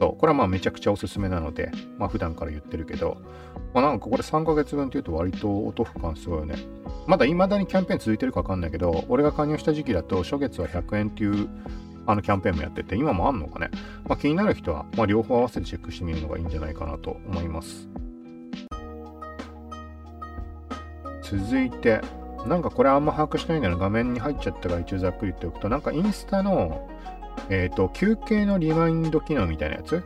[0.00, 3.20] そうこれはまあめちゃくちゃおすすめなので、まあ普段から言ってるけど、
[3.74, 6.56] まあなんかこれ3ヶ月分っていうと割とお得感すごいよね。
[7.06, 11.48] まだ未だにキャンペーン続いてるかわかんないけど、俺が加入した時期だと初月は100円っていう
[12.06, 13.70] あのキャンペーンもやってて、今もあんのかね。
[14.08, 17.88] まあ、気になる人は、まあ、両方合わせてチェックしてみるのがいいんじゃないかなと思います。
[21.22, 22.00] 続いて、
[22.46, 26.88] なんかこれあんま把握しないんだけど、画面に入っちゃったから一応ざっくり言っておくと、なんかインスタの
[27.48, 29.96] えっ、ー、と、休憩のリマインド機能みたいなやつ？
[29.96, 30.02] ウ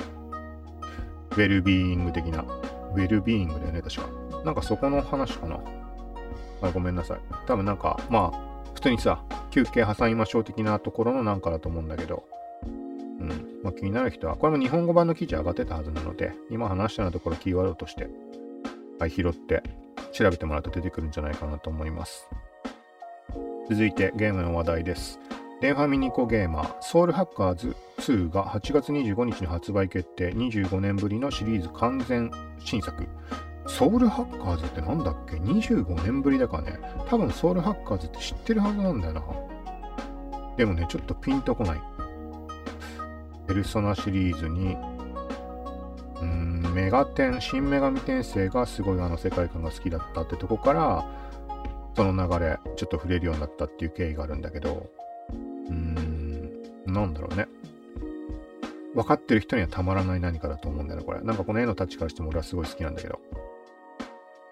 [1.37, 2.43] ェルビーイング的な。
[2.43, 4.09] ウェルビーイングだよね、確か。
[4.45, 5.59] なんかそこの話かな。
[6.63, 7.19] あ、ごめんなさい。
[7.47, 12.25] 多分なんか、まあ、普通にさ、休憩挟みましょう的なところのなんかだと思うんだけど、
[12.65, 12.67] う
[13.25, 13.29] ん。
[13.63, 18.09] まあ、気になる人は、これも日本語版の記事上がってたはずなので、今話したようなところキーワードとして、
[18.99, 19.63] はい、拾って
[20.13, 22.29] 調べてもらうと出てくるんじゃないかなと思います。
[23.69, 25.19] 続いてゲームの話題です。
[25.61, 33.07] デンファミニコゲーマー、ソウルハッカーズ2が8月25日に発売決定、25年ぶりのシリーズ完全新作。
[33.67, 36.79] ソウルハッカーズってなんだっけ ?25 年ぶりだからね。
[37.09, 39.23] 多分ソウルハッカーズって知ってるはずなんだよな。
[40.57, 41.83] でもね、ちょっとピンとこない。
[43.47, 44.77] ペルソナシリーズに、
[46.21, 51.05] うん、メガテン、新女神転生がすごいあの世界観が好きだったってとこから、
[51.97, 54.91] その流れ、ちょっと触れるようになったっていう経緯があるんだけど、
[56.95, 57.47] なんだろうね。
[58.95, 61.21] 分かってる人にはたまらない何かだと思うんだよね、これ。
[61.21, 63.21] なんかこの絵のタッチからしても俺はすごい好きなんだけど。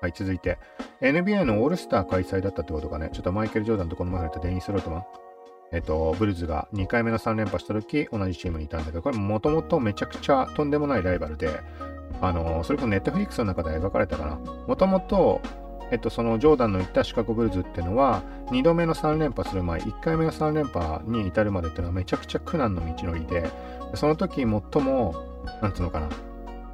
[0.00, 0.58] はい、続いて。
[1.00, 5.04] NBA のオールスター開催だったってことがね、ちょっとマイケル・ジョーダンとこの前触れたデニス・ロートマン。
[5.72, 11.60] えっと、ブルズが2回目の3連覇した時、同じチームにいたんだけど、これもともとめちゃくちゃとんでもないライバルで、
[12.20, 14.36] あの、それこそネットフリックスの中で描かれたかな。
[14.66, 15.40] もともと、
[15.92, 23.50] えっと、そのジョーダンの言ったシカゴブルズっていうのは、2度目の3連覇する前、1回目の3連覇に至るまでっていうのはめちゃくちゃ苦難の道のりで、
[23.94, 25.14] その時最も、
[25.60, 26.08] なんつうのかな、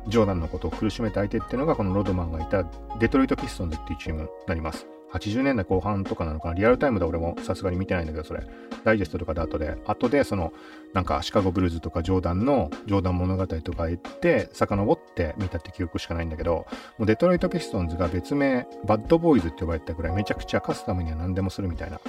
[0.07, 2.65] ジョーダンのことを苦しめた相手っていうのが、このロドマンがいた
[3.01, 4.87] デトロイト・ピストンズっていうチームになります。
[5.13, 8.43] 80年代後半とかなのかなリアルタイムで俺もさすがに見てないんだけど、それ。
[8.85, 10.53] ダイジェストとかで後で、後でその、
[10.93, 16.67] なんかシカゴブルズとかジョーダンの、ジョーダン物語とか言って、遡って見たって記憶しかないんだけど、
[16.99, 22.01] もうデトロイトピストンズが別名、バッドボーイズって呼ばれたぐらいめちゃくちゃカスタムには何でもするみたいな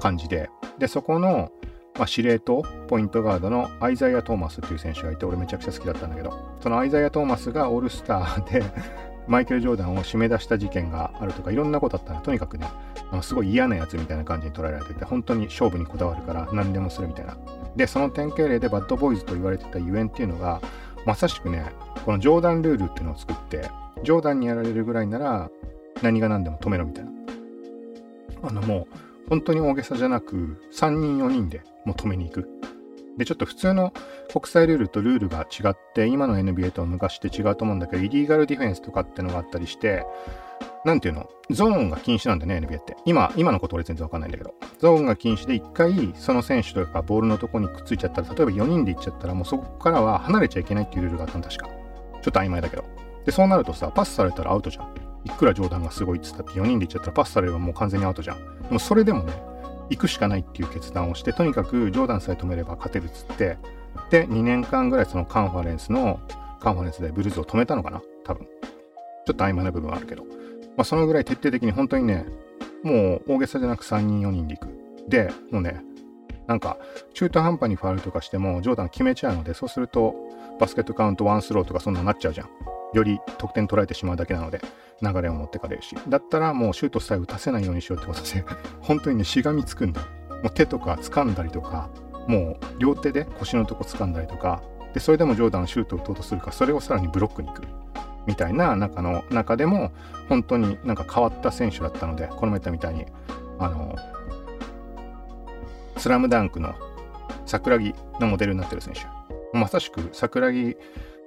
[0.00, 1.50] 感じで、で、そこの、
[1.94, 8.62] まあ、司令塔、ポイントガードのアイザイア・トーマスっていう選手がいて、俺めちゃくちゃ好きだったんだけど、そのアイザイア・トーマスがオールスターで
[9.26, 12.66] マイケル・ジョーダンを締め出した事件があるとかいろんなことあったらとにかくね
[13.10, 17.36] あのすごい嫌なやつみたいな感じに捉えられてて本当に勝負にこだわるから何でもするみたいな。
[17.76, 20.60] でその典型例でバッドボーイズと言われてたゆえんっていうのが
[21.06, 21.64] まさしくね
[22.04, 23.70] このジョーダンルールっていうのを作って
[24.02, 25.50] ジョーダンにやられるぐらいなら
[26.02, 27.10] 何が何でも止めろみたいな。
[28.44, 32.48] あのもう本当に大げさじゃなく3人4人でもう止めに行く。
[33.18, 33.92] で、ちょっと普通の
[34.32, 40.06] 国際ルールとルールが違って、今の NBA とは昔って違うと思うんだけど、イリーガルディフェンスとかってのがあったりして、
[40.84, 41.28] なんていうの？
[41.50, 42.96] ゾーンが禁止なんだね、NBA って。
[43.04, 44.54] 今、今のこと俺全然わかんないんだけど。
[44.78, 51.66] ゾーンが禁止で一回、その選手とかボールのとこにくっついちゃったら、例えば4人で行っちゃったら、もうそこからは離れちゃいけないっていうルールがあったの、確か。
[51.66, 52.84] ちょっと曖昧だけど。
[53.24, 54.94] で、そうなるとさ、パスされたらアウトじゃん。
[55.24, 58.38] いくら冗談がすごいっつったって4人で行っちゃったらパスされればもう完全にアウトじゃん。
[58.38, 59.32] でもそれでもね、
[59.92, 63.58] 行くしかないっていう決断をして、とにかくジョーダンさえ止めれば勝てるっつって、
[64.10, 66.20] で、2年間ぐらいそのカンファレンスの、
[66.60, 68.46] カンファレンスでブルーズを止めたのかな多分。
[69.26, 70.24] ちょっと曖昧な部分はあるけど。
[70.24, 72.26] まあ、そのぐらい徹底的に本当にね、
[72.82, 75.08] もう大げさじゃなく3人4人で行く。
[75.08, 75.82] で、もうね、
[76.46, 76.76] なんか
[77.14, 80.14] 中途半端にファールとかしてもジョーダン決めちゃうので、そうすると
[80.58, 82.48] バスケットカウントワンスローとかそんなになっちゃうじゃん。
[82.92, 84.60] より得点取られてしまうだけなので。
[85.02, 88.44] 流れを持ってかれるし、だったらもうシュートさえ打たせないようにしようってことで、
[88.80, 90.02] 本当にね、しがみつくんだ。
[90.42, 91.90] もう手とか掴んだりとか、
[92.28, 94.62] もう両手で腰のとこ掴んだりとか、
[94.94, 97.62] で、それでもジョーダンシュートを打とうとするか、それをさらにブロックに行く。
[98.24, 99.90] みたいな中の中でも、
[100.28, 103.06] 本当になんか変わった選手だったので、この前言ったみたいに、
[103.58, 103.96] あの、
[105.96, 106.74] スラムダンクの
[107.46, 109.00] 桜木のモデルになってる選手。
[109.52, 110.76] まさしく桜木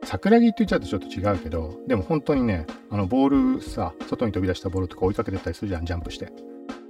[0.06, 6.32] 桜木って言っちゃうとちょっと違うけど、でも本当にね、あのボールさ、外に飛び出したボールとか追いかけてたりするじゃん、ジャンプして。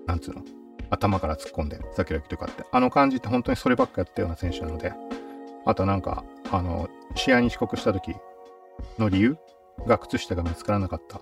[0.05, 0.43] なんつうの？
[0.91, 2.63] 頭から突っ込んで、桜木とかって。
[2.71, 4.93] あの感じって本当にそればっかやったような選手なので、
[5.65, 8.13] あとなんか、あの、試合に遅刻した時
[8.99, 9.37] の理由
[9.87, 11.19] が靴下が見つからなかった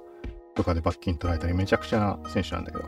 [0.55, 2.83] とかで罰金取られたりめちゃくちゃな選手なんだけど。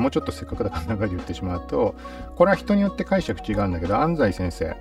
[0.00, 1.94] もうちょっとせっかくだから長いで言ってしまうと、
[2.34, 4.76] これは人によって解釈違うんだけど、安西先生、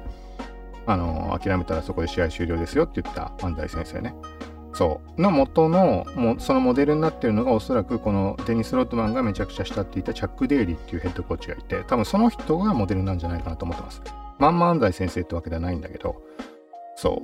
[0.86, 4.16] あの、諦めたらそこで試合終了ですよって言った安西先生ね。
[4.74, 5.22] そう。
[5.22, 14.02] の元の、もそのモデルになってるのがおそらくこのデニス・ロッドマンがめちゃくちゃ慕っていたチャック・デイリーっていうヘッドコーチがいて、多分その人がモデルなんじゃないかなと思ってます。
[14.38, 16.22] まんま安西先生ってわけではないんだけど、
[16.98, 17.22] そ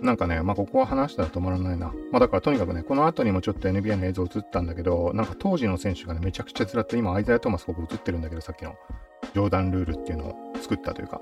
[0.00, 0.04] う。
[0.04, 1.92] なんかね、まあ、ここは話したら止まらないな。
[2.10, 8.74] まあ、だからとにかくね、この後にもちょっと NBA の映像映ったんだけど、なんか当時の選手がね、めちゃくちゃずらっと、今、アイザヤ・トーマスここ映ってるんだけど、さっきの、
[9.32, 11.20] ジョーダンルールっていうのを作ったというか、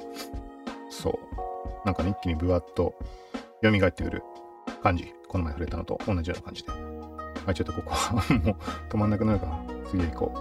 [0.89, 1.50] そう。
[1.85, 2.95] なんかね、一気にブワッと
[3.63, 4.23] 蘇ってくる
[4.83, 5.15] 感じ。
[5.29, 6.71] この前触れたのと同じような感じで。
[6.71, 8.15] はい、ちょっとここは
[8.45, 8.57] もう
[8.91, 9.63] 止まんなくなるかな。
[9.89, 10.39] 次へ行こう。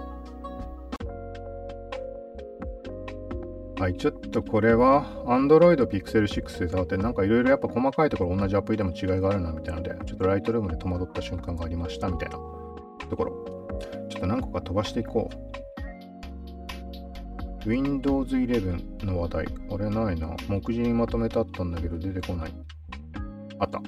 [3.82, 12.36] はい、ちょっとこれは Android Pixel 6で触って、なんかいろいろやっぱ細かいところ同じアプリでも違いがあるなみたいなので、ちょっとライトルームで戸惑った瞬間がありましたみたいな
[13.10, 13.78] ところ。
[14.10, 15.36] ちょっと何個か飛ばしていこう。
[17.66, 19.48] Windows 11の話題。
[19.72, 20.36] あれないな。
[20.48, 22.54] 目次にまとめてあったんだけど出てこない。
[23.60, 23.82] あった。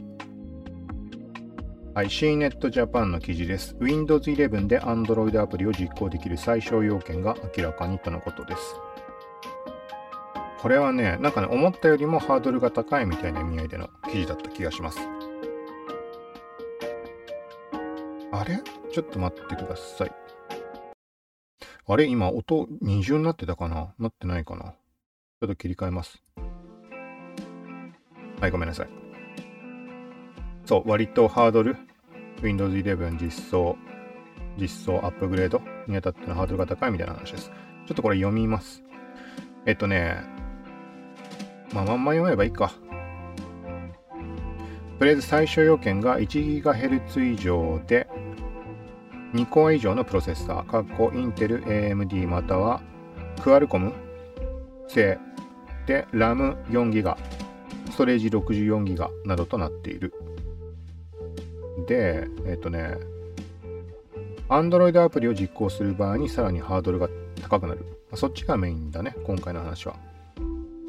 [1.94, 3.76] はい、CNET Japan の記事です。
[3.80, 8.76] Windows 11で Android アプリを実行できる最小要件が明らかにとのことです。
[10.60, 15.00] これはね、なんかね、思ったよりもハードルが高いみたいな意味合いでの記事だった気がします。
[18.32, 18.62] あれ？
[18.94, 20.21] ちょっと待ってください。
[21.88, 22.06] あれ？
[22.06, 23.94] 今音二重になってたかな？
[24.00, 24.64] なってないかな？
[24.64, 26.24] ちょっと切り替えます。
[28.40, 28.90] はい、ごめんなさい。
[30.66, 31.76] そう、割とハードル、
[32.42, 33.76] Windows 11実装、
[34.60, 37.50] 実装アップグレードにあたってのハードルが高いみたいな話です。
[37.88, 38.84] ちょっとこれ読みます。
[39.66, 40.18] えっとね、
[41.74, 42.72] まあ、まんま読めばいいか。
[45.00, 48.08] とりあえず最小要件が 1GHz 以上で
[49.34, 52.82] 2コア以上のプロセッサー、括弧インテル、AMD または
[53.42, 53.94] クアルコム
[54.88, 55.18] 製
[55.88, 57.16] で RAM4GB、
[57.92, 60.14] ストレージ 64GB などとなっている。
[61.88, 62.98] で、えっ、とね、
[64.50, 67.08] Android アプリを実行する場合にさらにハードルが
[67.42, 67.86] 高くなる。
[68.16, 69.96] そっちがメインだね、今回の話は。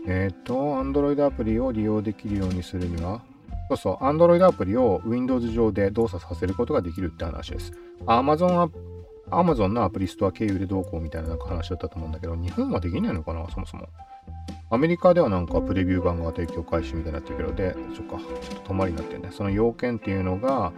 [0.07, 3.23] えっ、ー、と、Android アプリを利用できるようにするには、
[3.69, 7.73] そうそう、Android アプリを Windows 上で動作させることができるって話です。
[8.07, 13.89] Amazon, のアプリストア経由でどうこうみたいななんか話だったと思うんだけど、日本はできないのかな、そもそも。
[14.71, 19.29] アメリカではなんかプレビュー版が提供開始みたいになってるけど、で、そっか、ちょっと止まりになってるね。
[19.31, 20.73] その要件っていうのが、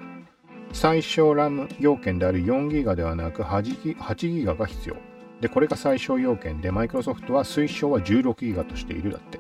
[0.72, 4.97] 最小 RAM 要件である 4GB ではなく 8GB が必要。
[5.41, 9.39] で、これが最小要件で、マイクロソフトは推奨は16ギガとしているだって。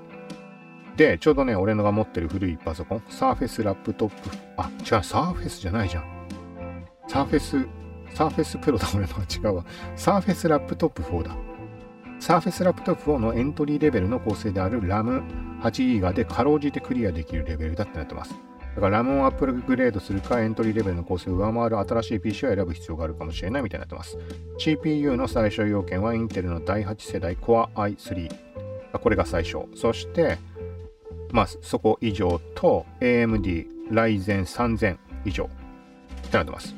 [0.96, 6.13] で、ちょうどね、俺のが持ってる古いパソコン、サーフェスラップトップ、あ、違う、サーフェスじゃないじゃん。
[7.08, 7.66] サーフェス、
[8.14, 9.64] サーフェスプロだ、俺の違うわ。
[9.96, 11.36] サーフェスラップトップ4だ。
[12.20, 18.34] サーフェスラップトップ4のエントリーレベルの構成である RAM8 ギガでかろうじてクリアできるレベルだってなってます。
[18.74, 24.18] だから RAM をアップグレードするかエントリーレベルの構成を上回る新しい PC を選ぶ必要があるかもしれないみたいになってます。
[24.58, 28.34] CPU の最小要件はインテルの第8世代 Core i3。
[28.98, 29.68] これが最小。
[29.74, 30.38] そして、
[31.30, 36.74] まあ、そこ以上と AMD Ryzen 3000以上ってなってます。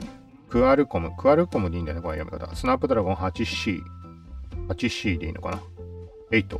[0.57, 1.15] クアルコム。
[1.15, 2.57] クアルコムでいいんだよね、この読み方。
[2.57, 3.83] スナップドラゴン 8C。
[4.69, 5.61] 8C でいいのかな
[6.31, 6.59] ?8。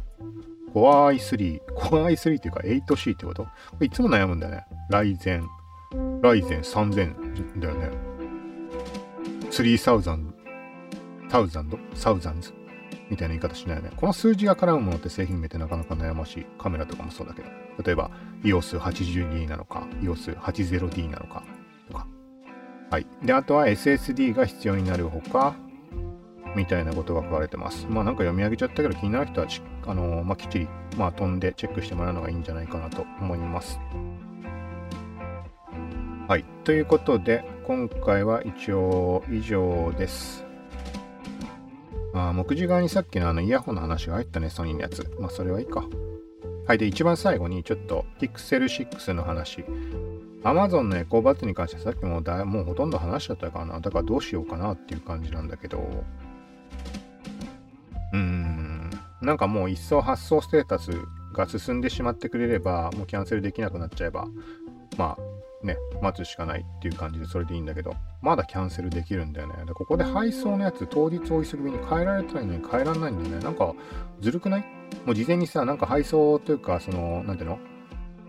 [0.75, 1.63] Core i3。
[1.75, 3.47] Core i3 っていうか 8C ってこと？
[3.81, 4.67] いつも悩むんだよね。
[4.91, 5.49] ライゼン、
[6.21, 7.91] ライゼン3000だよね。
[9.51, 10.27] 3000、サウザン
[11.71, 12.53] ド、サウザンズ？
[13.09, 13.93] みたいな言い方しないよね。
[13.97, 16.47] この数字が絡むものって製品名ってなかなか悩ましい。
[16.59, 17.49] カメラとかもそうだけど。
[17.83, 18.11] 例えば
[18.45, 21.43] EOS80D なのか、EOS80D なのか。
[22.91, 23.07] はい。
[23.23, 25.57] で、あとは SSD が必要になるほか、
[26.55, 27.87] みたいなことが書かれてます。
[27.89, 29.47] まあなんか読み上げちゃったけど気になる人は
[29.87, 33.79] あのー、まあ、きっちり、まあ、飛んでチェックしてもらうのがいいんじゃないかなと思います。
[36.29, 36.45] はい。
[36.65, 40.45] ということで、今回は一応以上です。
[42.15, 45.09] あ目次側にさっきのあのイヤホンの話が入ったね、ソニーのやつ。
[45.21, 45.85] まあ、それはいいか。
[46.67, 46.79] はい。
[46.79, 49.65] で、一番最後にちょっと Pixel 6の話。
[50.47, 53.81] Amazon のエコーバッツに関してさっきもだもうほとんど話しちゃったかな。
[53.81, 55.79] だからどうしようかなっていう感じなんだけど。
[58.13, 58.91] うーん。
[59.23, 60.93] なんかもう一層発送ステータス
[61.35, 64.29] が進んでしまってくれれば、もうキャンセルできなくなっちゃえば、
[64.97, 69.55] まあ、ね、待つしかないっていう感じでそれでいいんだけど、まだキャンセルできるんだよね。
[69.67, 73.45] で、ここで配送のやつ、当日お急ぎに変えられたらいいのに変えられないんだよね。
[73.45, 73.75] なんか、
[74.21, 74.65] ずるくない？
[75.05, 77.59] もう事前にさ、なんか配送というか、その、なんていうの？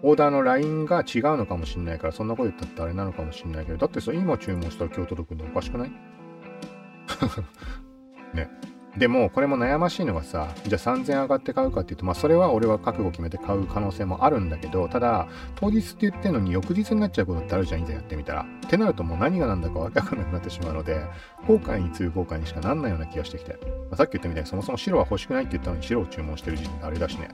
[0.04, 5.92] オーダーのラインが違うのかもしんないから、そんなこと言ったってあれなのかもしんないけど、だってさ、今注文したら今日届くのおかしくない？
[8.34, 8.50] ね。
[8.98, 18.42] でも、これも悩ましいのがさ、じゃあ3000上がって買うかっていうと、まあそれは俺は覚悟決めて買う可能性もあるんだけど、ただ、当日って言ってんのに翌日になっちゃうことってあるじゃん、いざやってみたら。
[18.66, 21.06] ってなるともう何が何だかわかんなくなってしまうので、
[21.48, 23.52] 後悔に次ぐ後悔にしかなんないような気がしてきて。
[23.54, 23.58] ま
[23.92, 27.30] あ、さっき言ったみたいにそもそも白は欲しくないって言ったのに白を注文してる時点であれだしね。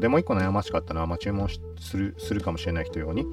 [0.00, 3.26] でもう一個悩ましかったのは、まあ、注文するするかもしれない人用に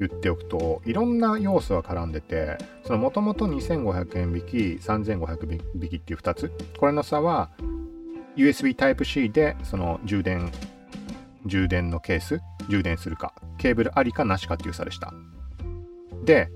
[0.00, 7.50] 言っておくといろんな要素が絡んでてそのもともと2500円引き3500円引きっていう2つこれの差は
[8.36, 10.50] USB Type-C でその充電
[11.46, 15.12] 充電のケース充電するかケーブルありかなしかっていう差でした。
[16.24, 16.50] で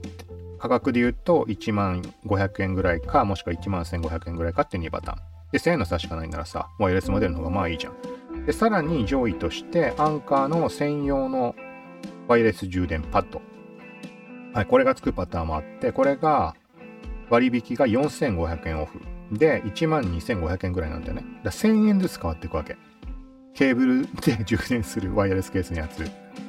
[0.59, 5.19] 価格で言うと1万500円ぐらいかもしくは1万1500円ぐらいかっていう2パターン。
[5.53, 8.18] で1000円の差しかないならさワイヤレスモデルの方がまあいいじゃん。
[8.49, 11.55] でさらに上位としてアンカーの専用の
[12.29, 13.43] ワイヤレス充電パッド。
[14.55, 16.57] はい、これがつくパターンもあって、これが
[17.29, 19.03] 割引が4500円オフ。
[19.33, 21.25] で、12,500円ぐらいなんだよね。
[21.45, 22.79] だ1000円ずつ変わっていくわけ。
[23.53, 25.99] ケーブルで 充電するワイヤレスケースのやつ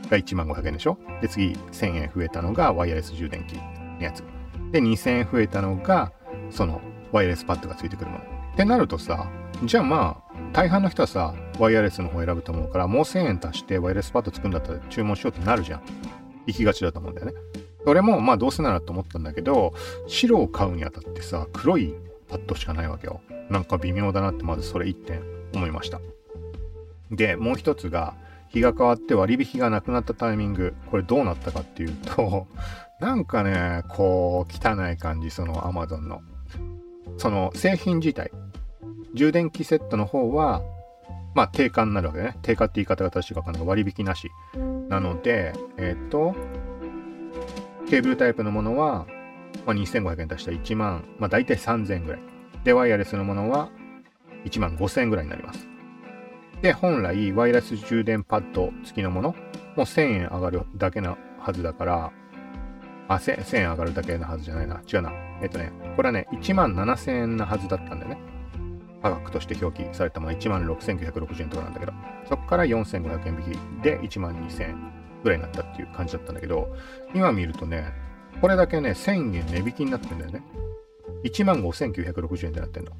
[0.09, 0.97] が1500円でしょ？
[1.21, 3.61] で、次1000円増えたのがワイヤレス充電器の
[3.99, 4.23] やつ。
[4.71, 6.13] で、2000円増えたのが、
[6.49, 6.79] その
[7.11, 8.23] ワイヤレスパッドがついてくるもの。
[8.53, 9.29] ってなるとさ、
[9.65, 15.81] じゃあまあ、大半の人はさ、ワイヤレスの方を選ぶと思うから、もう1000円足してワイヤレスパッド作るんだったら注文しようってなるじゃん。
[16.47, 17.33] 行きがちだと思うんだよね。
[17.85, 19.73] 俺もまあどうせならと思ったんだけど、
[20.07, 21.93] 白を買うにあたってさ、黒い
[22.27, 23.21] パッドしかないわけよ。
[23.49, 25.23] なんか微妙だなってまずそれ1点
[25.53, 26.01] 思いました。
[27.11, 28.15] で、もう一つが、
[28.49, 32.47] 日が変わって割引がなくなったタイミング、これどうなったかっていうと、
[32.99, 36.21] なんかね、こう、汚い感じ、その Amazon の。
[37.17, 38.31] その製品自体、
[39.13, 40.61] 充電器セットの方は、
[41.35, 42.37] まあ、定価になるわけね。
[42.41, 44.29] 定価って言い方が正しいか分かんない割引なし。
[44.89, 46.35] なので、えっ、ー、と、
[47.89, 49.05] ケーブルタイプのものは、
[49.65, 52.21] まあ、2500円足したら1万、まあ、大体3000円ぐらい。
[52.63, 53.69] で、ワイヤレスのものは
[54.45, 55.67] 1万5000円ぐらいになります。
[56.61, 59.35] で、本来、ワイヤレス充電パッド付きのもの、も
[59.77, 62.11] う1000円上がるだけなはずだから、
[63.07, 64.81] あ、1000, 円上がるだけなはずじゃないな。
[64.91, 65.11] 違うな。
[65.41, 68.17] えっとね、これはね、1万7000円なはずだったんだよね。
[69.01, 71.93] 価格として表記されたもの1万6960円とかなんだけど、
[72.27, 74.93] そこから4500円引きで1万2000円
[75.23, 76.75] ぐらいになったっていう感じだったんだけど、
[77.13, 77.93] 今見るとね、
[78.41, 80.43] これだけね、1000円値引きになってんだよね。
[81.23, 82.91] 1万5960円ってなってんの。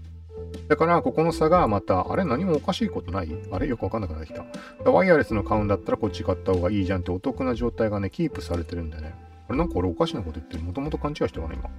[0.68, 3.30] だから、ここの差がまた、あれ何もおかしいことない？
[3.52, 4.92] あれよくわかんなくなってきた。
[4.92, 9.16] ワイヤレスの買うんだったらこっち買った方がいいじゃんってお得な状態がね、キープされてるんだよね。
[9.48, 10.64] あれなんか俺おかしなこと言ってる。
[10.64, 11.70] もともと勘違いしてるかな、今。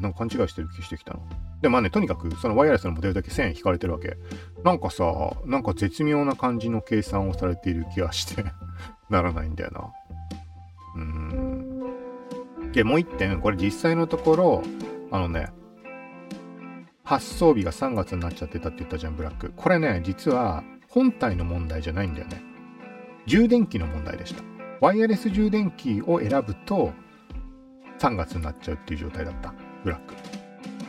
[0.00, 1.20] なんか勘違いしてる気してきたの。
[1.62, 4.16] で、まあね、とにかく、そのワイヤレスのモデルだけ1000引かれてるわけ。
[4.62, 5.04] なんかさ、
[5.44, 8.44] なんか絶妙な感じの計算をされている気がして
[9.08, 9.92] ならないんだよな。
[10.96, 11.02] うー
[12.68, 12.72] ん。
[12.72, 14.62] で、もう一点、これ実際のところ、
[15.10, 15.48] あのね、
[17.04, 19.52] 発送日が3月になっちゃってたって言ったじゃん、ブラック。
[19.56, 22.42] これね、実は本体の問題じゃないんだよね。
[23.26, 24.42] 充電器の問題でした。
[24.80, 26.92] ワイヤレス充電器を選ぶと
[27.98, 29.54] 3月になっちゃうっていう状態だった。
[29.84, 30.14] ブラック。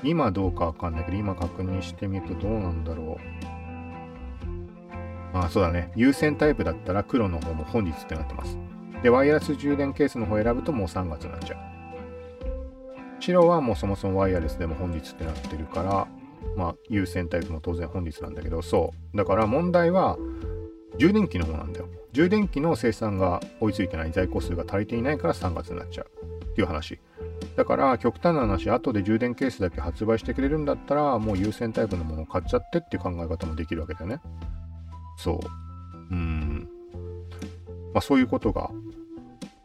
[0.04, 3.48] 今どうかわかんないけど、今確認してみるとどうなんだろう。
[5.38, 5.92] あ、あそうだね。
[5.96, 8.58] 有線タイプだったら黒の方も本日ってなってます。
[9.04, 11.58] で、ワイヤレス充電ケースの方選ぶともう3月になっちゃう。
[13.20, 16.08] 白はもうそもそもワイヤレスでも本日ってなってるから、
[16.56, 19.18] まあ、有線タイプも当然本日なんだけど、そう。
[19.18, 20.18] だから問題は、
[20.98, 21.88] 充電器の方なんだよ。
[22.14, 27.00] 充電器の生産が追いついてない在庫数が足りていないから3月になっちゃうっていう話。
[27.56, 34.20] だから極端な話、後で充電ケースだけ発売してくれるんだったら、もう有線タイプのものを買っちゃってっていう考え方もできるわけだよね。
[35.18, 35.40] そう。
[36.12, 36.68] うん。
[37.94, 38.72] まあそういうことが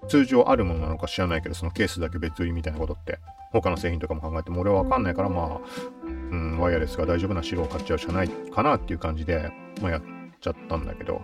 [0.07, 3.19] 通常あるものなのか知らないけど、そのケースだけ別売りみたいなことって、
[3.53, 5.61] 他の製品とかも考えても俺はわかんないから、まあ、
[6.05, 10.03] うん、ワイヤレスが大丈夫な白を買っちゃうしかないかなっていう感じで、まあやっ
[10.43, 11.23] ちゃったんだけど、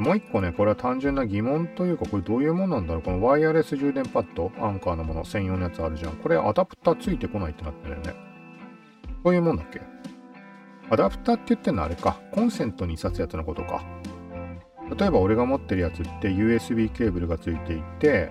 [0.00, 6.12] もう一個ね、これは単純な疑問というか、これどういうものなんだろうこのワイヤレス充電パッド、アンカーのもの、専用のやつあるじゃん。
[6.16, 8.14] これアダプターついてこないってなってるよね。
[9.22, 9.80] こういうもんだっけ？
[10.88, 12.18] アダプターって言ってんのあれか。
[12.32, 13.84] コンセントに挿すやつのことか。
[14.98, 18.28] 例えば俺が持ってるやつって USB ケーブルがついていて、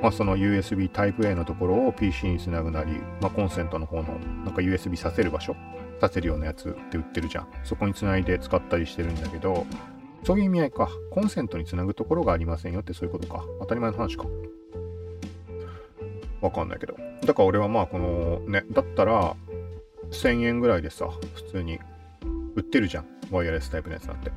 [0.00, 5.56] まあ、その USB Type-A のところを PC につなぐなり、まあ、コンセントの方のなんか USB させる場所、
[6.00, 7.48] させるようなやつって売ってるじゃん。
[7.64, 9.66] そこにつないで使ったりしてるんだけど、
[10.24, 10.88] そういう意味合いか。
[11.10, 13.44] コンセントにつなぐところがありませんよってそういうことか。
[13.60, 14.24] 当たり前の話か。
[16.40, 16.96] わかんないけど。
[17.24, 19.36] だから俺はまあこのね、だったら
[20.10, 21.78] 1000円ぐらいでさ、普通に
[22.54, 23.06] 売ってるじゃん。
[23.30, 24.30] ワイヤレスタイプのやつなんて。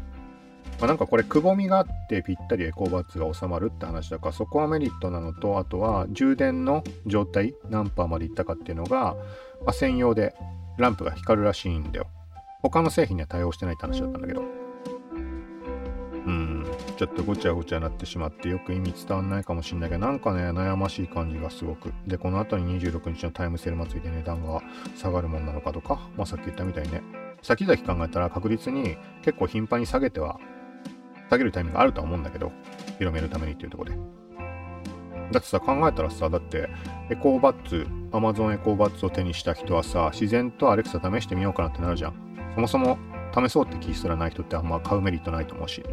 [0.82, 9.16] まあ、なんかこれくぼみがあってぴったりエコーバッツが収まるって話だからそこはメリットなのとあとは充電の状態何パーまでいったかっていうのが、
[9.64, 10.34] まあ、専用で
[10.80, 12.08] ランプが光るらしいんだよ
[12.64, 14.44] 他の製品には対応してないって話だったんだけど
[16.26, 16.66] うん。
[16.98, 21.94] ちょっとごちゃごちゃになってしまってよく意味伝わんないかもしんないけどなんかね悩ましい感じがすごく。
[22.06, 24.62] でこの後に26日のタイムセール祭りで値段が
[24.96, 27.02] 下がるもんなのかとかまあさっき言ったみたいにね。
[27.42, 30.40] 先々考えたら確実に結構頻繁に下げては
[31.30, 32.52] 下げるタイミングがあるとは思うんだけど
[33.00, 33.98] 広めるためにっていうとこで。
[35.32, 36.70] だってさ考えたらさだって
[37.10, 42.14] エコーバッツ Amazon エコーバッツを手にした人はさ自然とアレクサ試してみようかなってなるじゃん。
[42.54, 42.98] そもそも
[43.34, 45.84] 試そうって気すらない人ってあんま買うメリットないと思うし。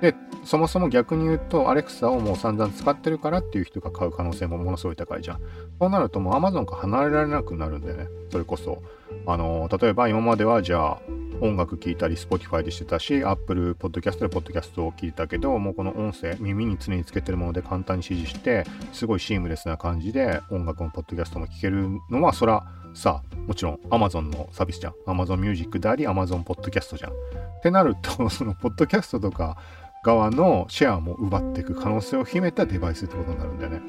[0.00, 5.40] で、そもそも逆に言うと、アレクサをもう散々使ってるからっていう人が買う可能性もものすごい高いじゃん。
[5.80, 8.06] そうなるともう Amazon から離れられなくなるんだよね。
[8.30, 8.82] それこそ。
[9.26, 10.98] あの、例えば今まではじゃあ、
[11.40, 24.94] 音楽聴いたり Spotify でしてたし、Apple Podcast で Podcast を聞いたけど、もうこの音声、耳に常につけてるもので簡単に指示して、すごいシームレスな感じで音楽も Podcast も聴けるのは、そら、さあ、もちろん Amazon のサービスじゃん。
[25.06, 27.12] Amazon Music であり Amazon Podcast じゃん。
[27.12, 27.14] っ
[27.62, 29.56] てなると、その Podcast とか、
[30.02, 33.80] 側のシェアも奪っていく可能性を秘めたデバイスってことになるんだよね。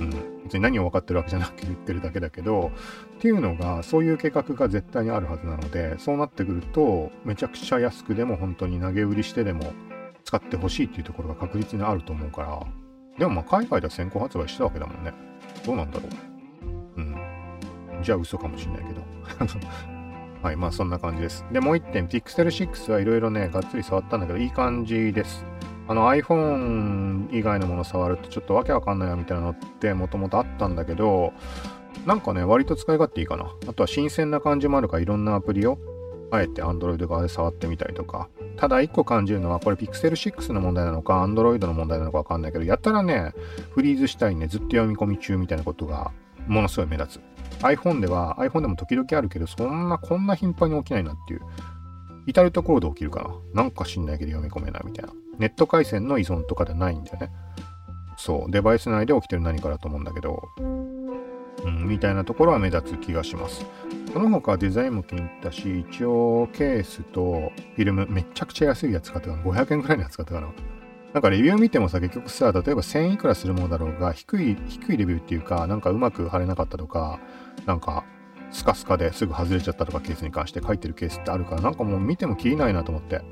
[0.00, 0.38] うん。
[0.44, 2.70] 別に何を分かってるわけじゃなくて言ってるだけだけど、
[3.16, 9.72] っていうのが、そういう計画が絶対にあるはずなので、そうなってくると、めちゃくちゃ安くでも本当に投げ売りしてでも
[10.24, 12.60] 使ってほしいっていうところが確実にあると思うから、
[13.18, 15.12] でもまあ海外では先行発売してたわけだもんね。
[15.66, 16.08] どうなんだろ
[16.96, 17.00] う。
[17.00, 17.16] うん。
[18.02, 19.02] じゃあ嘘かもしんないけど。
[20.42, 21.44] はい、まあそんな感じです。
[21.52, 25.44] で、もう一点、Pixel 6はいろいろね、がっつり触ったんだけど、いい感じです。
[25.88, 31.32] あの iPhone 以外のもの触るとちょっとわけわかんないなみたいなのってもともとあったんだけど、
[32.06, 33.50] なんかね、割と使い勝手いいかな。
[33.66, 35.78] あとは新鮮な感じもあるからいろんなアプリを
[36.30, 38.28] あえて Android 側で触ってみたりとか。
[38.56, 43.32] ただ一個感じるのはこれ Pixel 6の問題なのか Android の問題なのかわかんないけど、やったらね、
[43.70, 46.12] フリーズしたりね、ずっと読み込み中みたいなことが
[46.46, 47.27] ものすごい目立つ。
[47.60, 51.40] iPhone では、iPhone でも時々あるけど、そんな、こんな頻繁に起きないなっていう。
[52.26, 53.22] 至るところで起きるか
[53.54, 53.62] な。
[53.62, 55.12] なんか知んないけど読み込めないみたいな。
[55.38, 57.30] ネット回線の依存とかではないんだよね。
[58.18, 58.50] そう。
[58.50, 60.42] デバイス内で起きてる何かだと思うんだけど、
[61.64, 63.64] うん、みたいなところは目立つ気がします。
[64.12, 69.44] その他デザインも気に入ったし、一応ケースとフィルムめちゃくちゃ安いやつ使ってたかな。
[69.44, 70.52] 500円くらいのやつ使ってたかな
[71.12, 71.20] な。
[71.20, 77.20] んかレビュー見てもさ、結局さ、例えば1000いくらするものだろうが、低い、低いレビューっていうか、なんかうまく貼れなかったとか、
[77.66, 78.04] なんか、
[78.50, 83.22] スカスカですぐ外れちゃったとかケースに関して書いてるケースってあるから、なんかもう見てもきりないなと思って。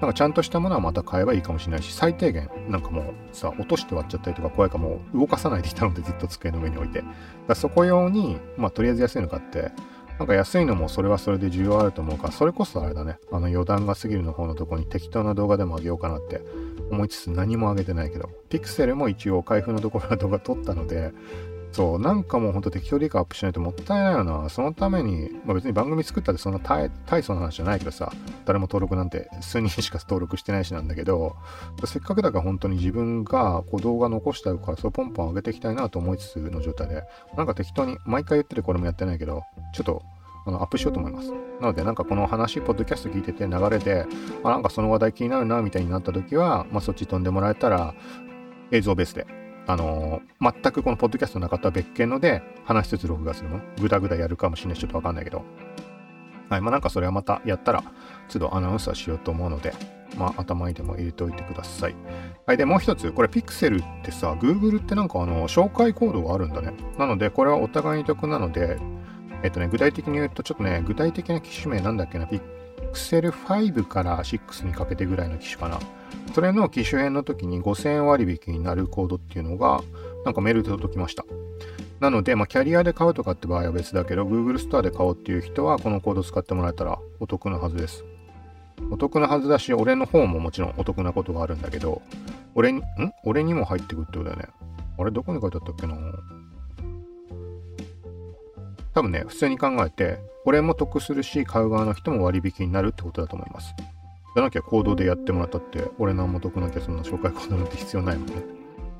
[0.00, 7.02] なんかちゃんとしたものはまた買えばいいかもしれないし、最低限、なんかもうさ、落として割っちゃったりとか怖いかもう動かさないでいたのでずっと机の上に置いて。
[7.46, 9.72] だそこ用に、まあとりあえず安いの買って、
[10.18, 13.18] なんか安いのもそれはそれで需要あると思うから、それこそあれだね。
[13.32, 16.42] あの余談が過ぎるの方のとこに適当な動画でもあげようかなって
[16.90, 21.12] 思いつつ何も上げてないけど、ピクセルも一応開封のところは動画撮ったので、
[21.72, 24.48] そう、なんかもうほんと適当理解アップしないともったいないよな。
[24.48, 28.10] そのために、まあ、別に番組作ったってそんな大大層な話じゃないけどさ、
[28.46, 31.36] 誰も登録なんて数人しか登録してないしなんだけど、
[31.84, 37.04] せっかくだから本当に自分がこう動画残してあるから、そうポンポン上げていきたいなと思いつつの状態で、
[37.36, 39.42] なんか適当に、毎回言ってるこれもやってないけど、
[39.74, 40.02] ちょっと
[40.48, 41.30] あのアップしようと思います。
[41.60, 44.06] なので、なんかこの話、ポッドキャスト聞いてて流れで、
[44.42, 47.94] あ、なんかその話題気になるな、みたいになった時は、まあ、そっち飛んでもらえたら、
[48.70, 49.26] 映像ベースで、
[49.66, 53.60] あのー、全くこのポッドキャストの中とは別件ので、話しつつ録画するの。
[53.80, 55.42] ぐだぐだやるかもしれないし、ちょっとわかんないけど。
[56.48, 57.84] はい、まあなんかそれはまたやったら、
[58.30, 59.74] 都度アナウンサーしようと思うので、
[60.16, 61.94] まあ頭にでも入れておいてください。
[62.46, 66.72] はい、で、もう一つ、これ Pixel ってさ、Google ってなんかあの、紹介コードがあるんだね。
[66.98, 68.78] なので、これはお互いに得なので、
[69.42, 75.78] えっとね、具体的に言うと、ちょっとね、具体的な機種名なんだっけな、Pixel 5から6にかけてぐらいの機種かな。
[76.34, 79.82] それの機種変の時に5000円割引になるコードっていうのが、
[80.24, 81.24] なんかメールで届きました。
[82.00, 88.04] なので、まあ、キャリアで買うとかって場合は別だけど、Google ストアで買おうっていう人は、このコード使ってもらえたらお得なはずです。
[88.90, 92.02] お得なはずだし、俺の方ももちろんお得なことがあるんだけど、
[92.54, 92.82] 俺に、ん？
[93.24, 94.46] 俺にも入ってくってことだよね。
[94.98, 95.94] あれ、どこに書いてあったっけな？
[98.98, 103.72] 多分ね、普通に考えて、俺も得するし、買う側の人も割引になるってことだと思います。
[104.34, 108.34] じゃなきゃ行動でやってもらったって、俺何も得なきゃそんな紹介コードなんて必要ないもんね。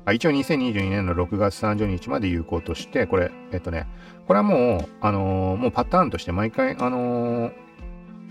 [0.05, 3.87] あ一応2022年の6月30日まで有効として、これ、えっとね、
[4.25, 7.53] これはもう、あのー、もうパターンとして毎回、あのー、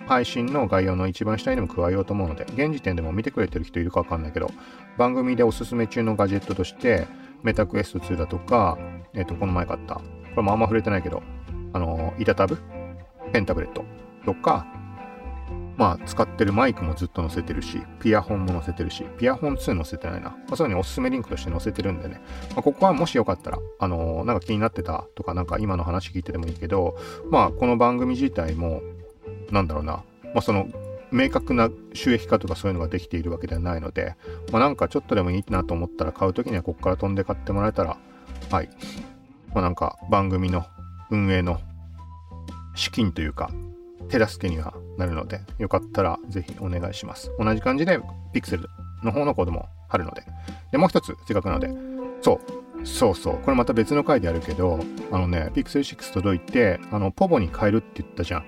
[0.07, 4.51] 配信の概要の一番下にでも加えようと思うので、現時点でも見てくれてる人いるかわかんないけど、
[4.97, 7.07] 番組でおすすめ中のガジェットとして、
[7.43, 8.79] メタクエスト2だとか、
[9.13, 10.03] えっと、この前買った、こ
[10.37, 11.23] れもあんま触れてないけど、
[11.73, 12.59] あの、板タブ
[13.33, 13.85] ペンタブレット
[14.25, 14.67] とか、
[15.77, 20.31] まあ、使ってるマイクもずっと載せてるし、ピアホンも載せてるし、ピアホン2載せてないな。
[20.31, 22.21] まあ、そういうにおすすめリンクとして載せてるんでね。
[22.51, 26.97] まあ、ここはもしよかったら、あのー、なんか気になってたとか、なんか今の話聞いててもいいけど、
[27.31, 28.83] まあ、この番組自体も、
[29.53, 30.67] なんだろうな、まあ、その、
[31.13, 34.17] 明確な収益化とかそういうのができているわけではないので、
[34.51, 37.97] まあ、なんかちょっとでもいいなと思ったら買うときにはここから飛んで買ってもらえたら、
[38.51, 38.69] はい。
[39.55, 40.67] まあ、なんか番組の
[41.11, 41.61] 運営の
[42.75, 43.51] 資金というか、
[44.09, 47.31] 手助けにはなるので、よかったらぜひお願いします。
[47.39, 47.99] 同じ感じで、
[48.33, 48.69] ピクセル
[49.03, 50.23] の方のコードも貼るので。
[50.73, 51.71] で、もう一つ、せっかくなので、
[52.23, 52.41] そ
[52.83, 54.79] う、そうそう、これまた別の回でやるけど、
[55.11, 58.45] あのね、ピクセル6届いて、あの、ポボに変えるって言ったじゃん。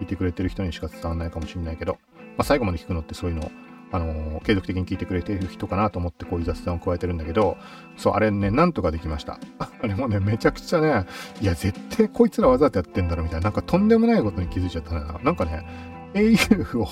[0.00, 1.98] いてくれてる人にしか伝わらないかもしれないけど、ま
[2.38, 3.50] あ、最後まで聞くのってそういうの
[3.92, 7.58] あのー、継続的に聞いてくれてる人かなと思ってこういう雑談を加えてるんだけど、
[7.96, 9.38] そう、あれね、なんとかできました。
[9.60, 11.04] あれもね、めちゃくちゃね、
[11.40, 15.20] いや、絶対こいつらわざとやってんだろみたいな、なんかとんでもないことに気づいちゃったな。
[15.22, 15.66] なんかね、
[16.14, 16.88] au を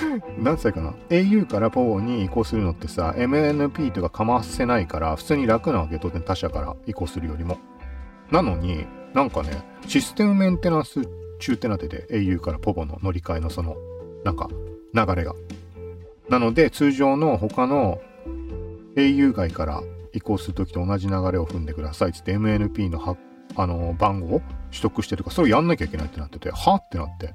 [0.38, 7.58] 何歳かな ?au からポーに移行するのってさ、MNP とかかませないから、普通に楽なわけ、当然他社から移行するよりも。
[8.30, 9.50] なのに、なんかね、
[9.86, 11.02] システムメンテナンス
[11.40, 13.76] 中ってなってて、au からポボの乗り換えのその、
[14.24, 14.48] なんか、
[14.94, 15.34] 流れが。
[16.30, 18.00] なので、通常の他の
[18.94, 19.82] au 外から
[20.12, 23.16] 移行するときと同じ流れを踏んでくださいっつって MNP のは
[23.56, 27.34] あの番号を取得してるか、それをやんなきゃいけないってなってて、はってなって。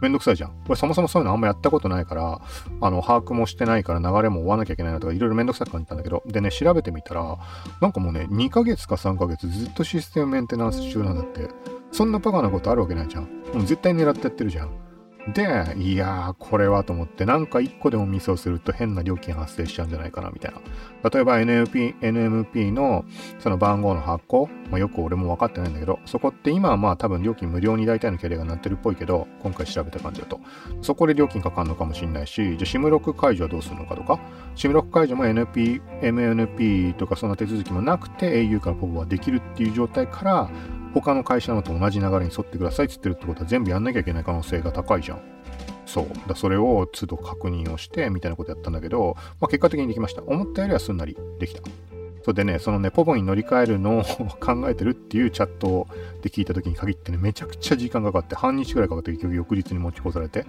[0.00, 0.50] めんどくさいじゃん。
[0.50, 2.40] これそもそもそういうのあんまやったことないから、
[2.82, 7.38] あの、把握もしてないから流れも追わなきゃいけないなとか、いろいろめんどくさく感じたんだけど、でね、調べてみたら、
[7.80, 11.48] なんかもうね、2ヶ月か3ヶ月ずっとシステムメンテナンス中なんだって。
[11.92, 13.22] そんなバカなことあるわけないじゃん。
[13.54, 14.85] もう絶対狙ってやってるじゃん。
[15.34, 20.60] で、いやー、これはと思って、なんか1個でもミスをすると変な料金発生しちゃうんじゃないかな、みたいな。
[21.10, 23.04] 例えば NMP、NMP の
[23.40, 30.40] その番号の発行、まあ、よく俺も分かってないんだけど、そこって今はまあ多分料金無料に大体のキャリアがなってるっぽいけど、今回調べた感じだと。
[30.80, 34.20] そこで料金かかるのかもしれないし、じゃあ SIM ロック解除はどうするのかとか、
[34.54, 40.50] SIM ロック解除も NP、MNP とかそんな手続きもなくて au から POV はできるっていう状態から、
[41.00, 45.20] 他の会社のと同じ流れに沿ってくださいって言ってるってことは全部やんなきゃいけない可能性が高いじゃん。
[45.84, 46.08] そう。
[46.28, 50.22] だそれを都度確認をして、みたいなことやったんだけど、まあ、結果的にできました。
[50.22, 51.62] 思ったよりはすんなりできた。
[52.22, 54.02] それでね、そのね、ポポに乗り換えるのを
[54.40, 55.86] 考えてるっていうチャット
[56.22, 60.44] で聞いた時に限ってね、めちゃくちゃ時間かかって、半日くらいかかって結局翌日に持ち越されて。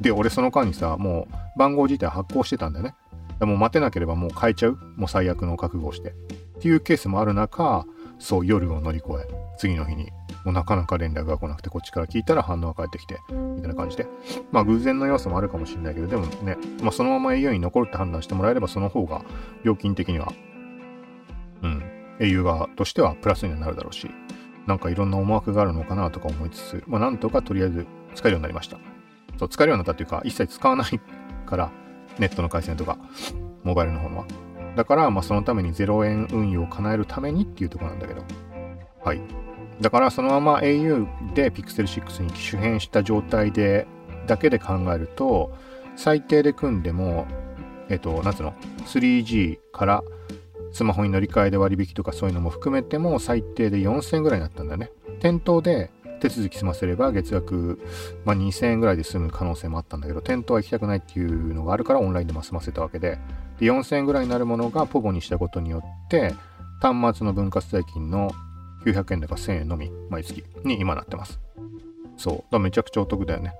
[0.00, 2.94] で、俺その間にさ、もう番号自体発行してたんだよね。
[3.38, 4.78] でも待てなければもう変えちゃう。
[4.96, 6.08] もう最悪の覚悟をして。
[6.10, 7.86] っていうケースもある中、
[8.20, 10.12] そう、夜を乗り越え、次の日に
[10.44, 14.06] もうなかなか連絡が来なくて、こっちから聞いたら反応が返ってきて、みたいな感じで。
[14.52, 19.22] まあ偶然の要素もあるかもしれないけど、でもね、まあそのまま au に残るって判断してもらえれば、その方が
[19.64, 20.32] 料金的には、
[21.62, 21.82] うん、
[22.20, 24.10] au 側としてはプラスにはなるだろうし、
[24.66, 28.78] なんかいろんな思惑があるのかなとか思いつつ、まあなんとかとりあえず使えるようになりました。
[29.38, 31.00] そう、使えるようになったっていうか、一切使わない
[31.46, 31.70] から、
[32.18, 32.98] ネットの回線とか、
[33.62, 34.24] モバイルの方は。
[34.76, 38.22] だから、まあそのために0円運用を叶えるためにっていうとこなんだけど。
[39.04, 39.20] はい。
[39.80, 43.86] だからそのまま au で Pixel 6に機種変した状態で
[44.26, 45.52] だけで考えると
[45.96, 47.26] 最低で組んでも
[47.88, 50.02] えっとなんつうの？3G から
[50.72, 54.90] スマホに乗り換えで割引とかそういうのも含めても最低で4000円ぐらいになったんだよね
[55.20, 55.90] 店頭で
[56.20, 57.80] 手続き済ませれば月額、
[58.24, 63.18] まあ、2000円ぐらいで済む可能性もあったんだけど店頭は行きたくないっていうのがあるからオンラインでも済ませたわけで
[63.60, 66.34] で4000円ぐらいになるものがポボにしたことによって
[66.80, 68.32] 端末の分割代金の
[68.84, 71.38] 900円だか1000円のみ、毎月に今なってます。
[72.16, 72.34] そう。
[72.36, 73.54] だからめちゃくちゃお得だよね。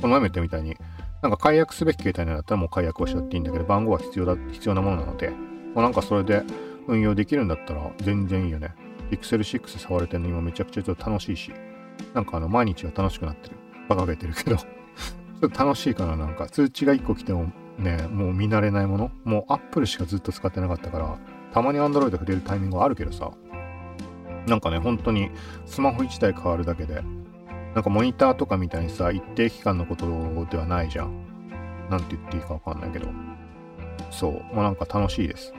[0.00, 0.76] この前も言ったみたいに、
[1.22, 5.30] なんか解約すべき携帯なんだったらもう解約をしちゃっていいんだけど、番号は必要だ、必要なものなので、
[5.74, 6.42] まあ、なんかそれで
[6.88, 8.74] 運用できるんだったら全然いいよね。
[9.10, 11.52] Pixel 6触れてるの今めちゃくちゃちょっと楽しいし、
[12.14, 13.56] なんかあの毎日が楽しくなってる。
[13.88, 21.18] 馬鹿げてるけど ちょっと楽しいかな、なんか通知が1個来てもね、もう見慣れないもの、もう Apple しかずっと使ってなかったから、
[21.52, 23.30] たまに Android 触れるタイミングはあるけどさ、
[24.46, 25.30] なんかね、本当に
[25.66, 27.02] スマホ1台変わるだけで、
[27.74, 30.06] なんかモニターとかみたいにさ、一定期間のこと
[30.50, 31.30] ではないじゃん。
[31.88, 33.08] なんて言っていいかわかんないけど。
[34.10, 34.54] そう。
[34.54, 35.54] まあなんか楽しいです。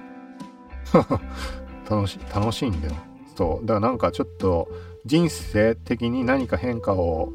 [1.90, 2.94] 楽しい、楽しいんだよ。
[3.36, 3.66] そう。
[3.66, 4.70] だからなんかちょっと
[5.06, 7.32] 人生的に何か変化を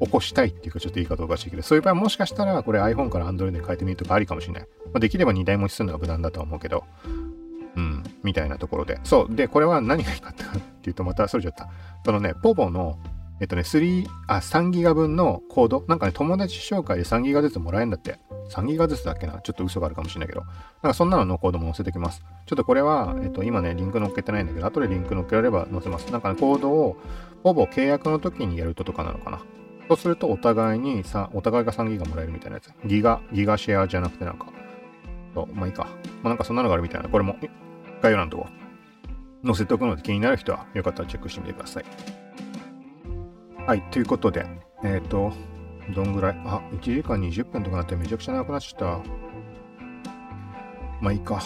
[0.00, 4.62] 起こしたいっていうかちょっと言い方おかしいけど、そういう場合もしかしたらこれ iPhone から Android で変えてみるとかありかもしれない。
[4.62, 6.84] まあ、できれば2台持ちするのが無難だとは思うけど、
[7.76, 8.98] うん、みたいなところで。
[9.04, 9.34] そう。
[9.34, 10.34] で、これは何がいいかっ
[10.82, 11.68] ていうと、またそれちゃった。
[12.04, 12.98] そのね、ポボの、
[13.40, 15.84] えっとね、3、あ、3ギガ分のコード？
[15.88, 18.18] なんかね、友達紹介で3ギガずつもらえるんだって。
[18.50, 19.40] 3ギガずつだっけな？
[19.40, 20.40] ちょっと嘘があるかもしれないけど。
[20.40, 20.50] なん
[20.82, 22.22] かそんなののコードも載せてきます。
[22.46, 26.10] ちょっとこれは、えっと、今ね、リンク載っけてないんだけど、後でリンク載っけられれば載せます。
[26.12, 26.96] なんかね、コードを、
[27.42, 29.40] ほぼ契約の時にやるととかなのかな。
[29.88, 32.72] そうするとお互いにさ、お互いが3ギガもらえるみたいなやつ。
[32.84, 34.46] ギガ、ギガシェアじゃなくてなんか、
[35.34, 35.84] そうまあいいか。
[35.84, 35.90] ま
[36.24, 37.08] あなんかそんなのがあるみたいな。
[37.08, 37.36] これも
[38.02, 38.46] 概要欄とこ
[39.44, 41.84] 載せておくので気になる人はよかったらチェックしてみてください。
[43.66, 44.46] はい、ということで、
[44.82, 45.32] えっ、ー、と、
[45.94, 46.42] どんぐらい？
[46.44, 48.86] あ、1時間20分とかなってめちゃくちゃ長くなっちゃった。
[51.00, 51.40] まあいいか。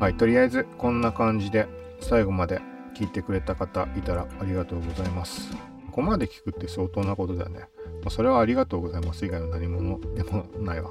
[0.00, 1.66] はい、とりあえずこんな感じで
[2.00, 2.60] 最後まで
[2.94, 5.73] 聞いてくれた方いたらありがとうございます。
[5.94, 7.60] ここまで聞くって相当なことだよね。
[7.60, 7.66] ま
[8.06, 10.90] あ、それはありがとうございます以外の何者でもないわ。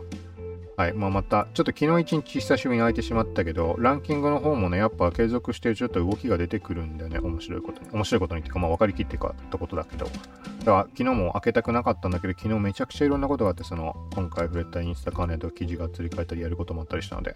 [0.75, 0.93] はい。
[0.93, 7.19] まあ、また、ちょっと昨日一日久しぶりに空いてしまったけど、ランキングの方もね、やっぱ継続してちょっと動きが出てくるんだよね。
[7.19, 7.89] 面白いことに。
[7.91, 10.05] 面白いことにっていうか、まあ分かりきってかったことだけど。
[10.05, 17.35] だから昨日も開けたくなかったんだけど、昨日めちゃくちゃいろんなことがあって、その、今回触れたインスタ関連と記事が釣り替えたりやることもあったりしたので、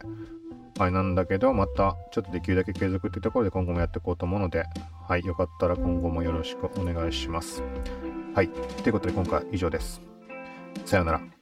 [0.80, 4.64] はい、なんだけど、またちょっとできるだけ継続っていうところで今後もやっていこうと思うので、
[5.07, 7.64] はい、よかったら今後もよろしくお願いします。
[8.34, 10.01] はい、ということで今回は以上です。
[10.85, 11.36] さようなら。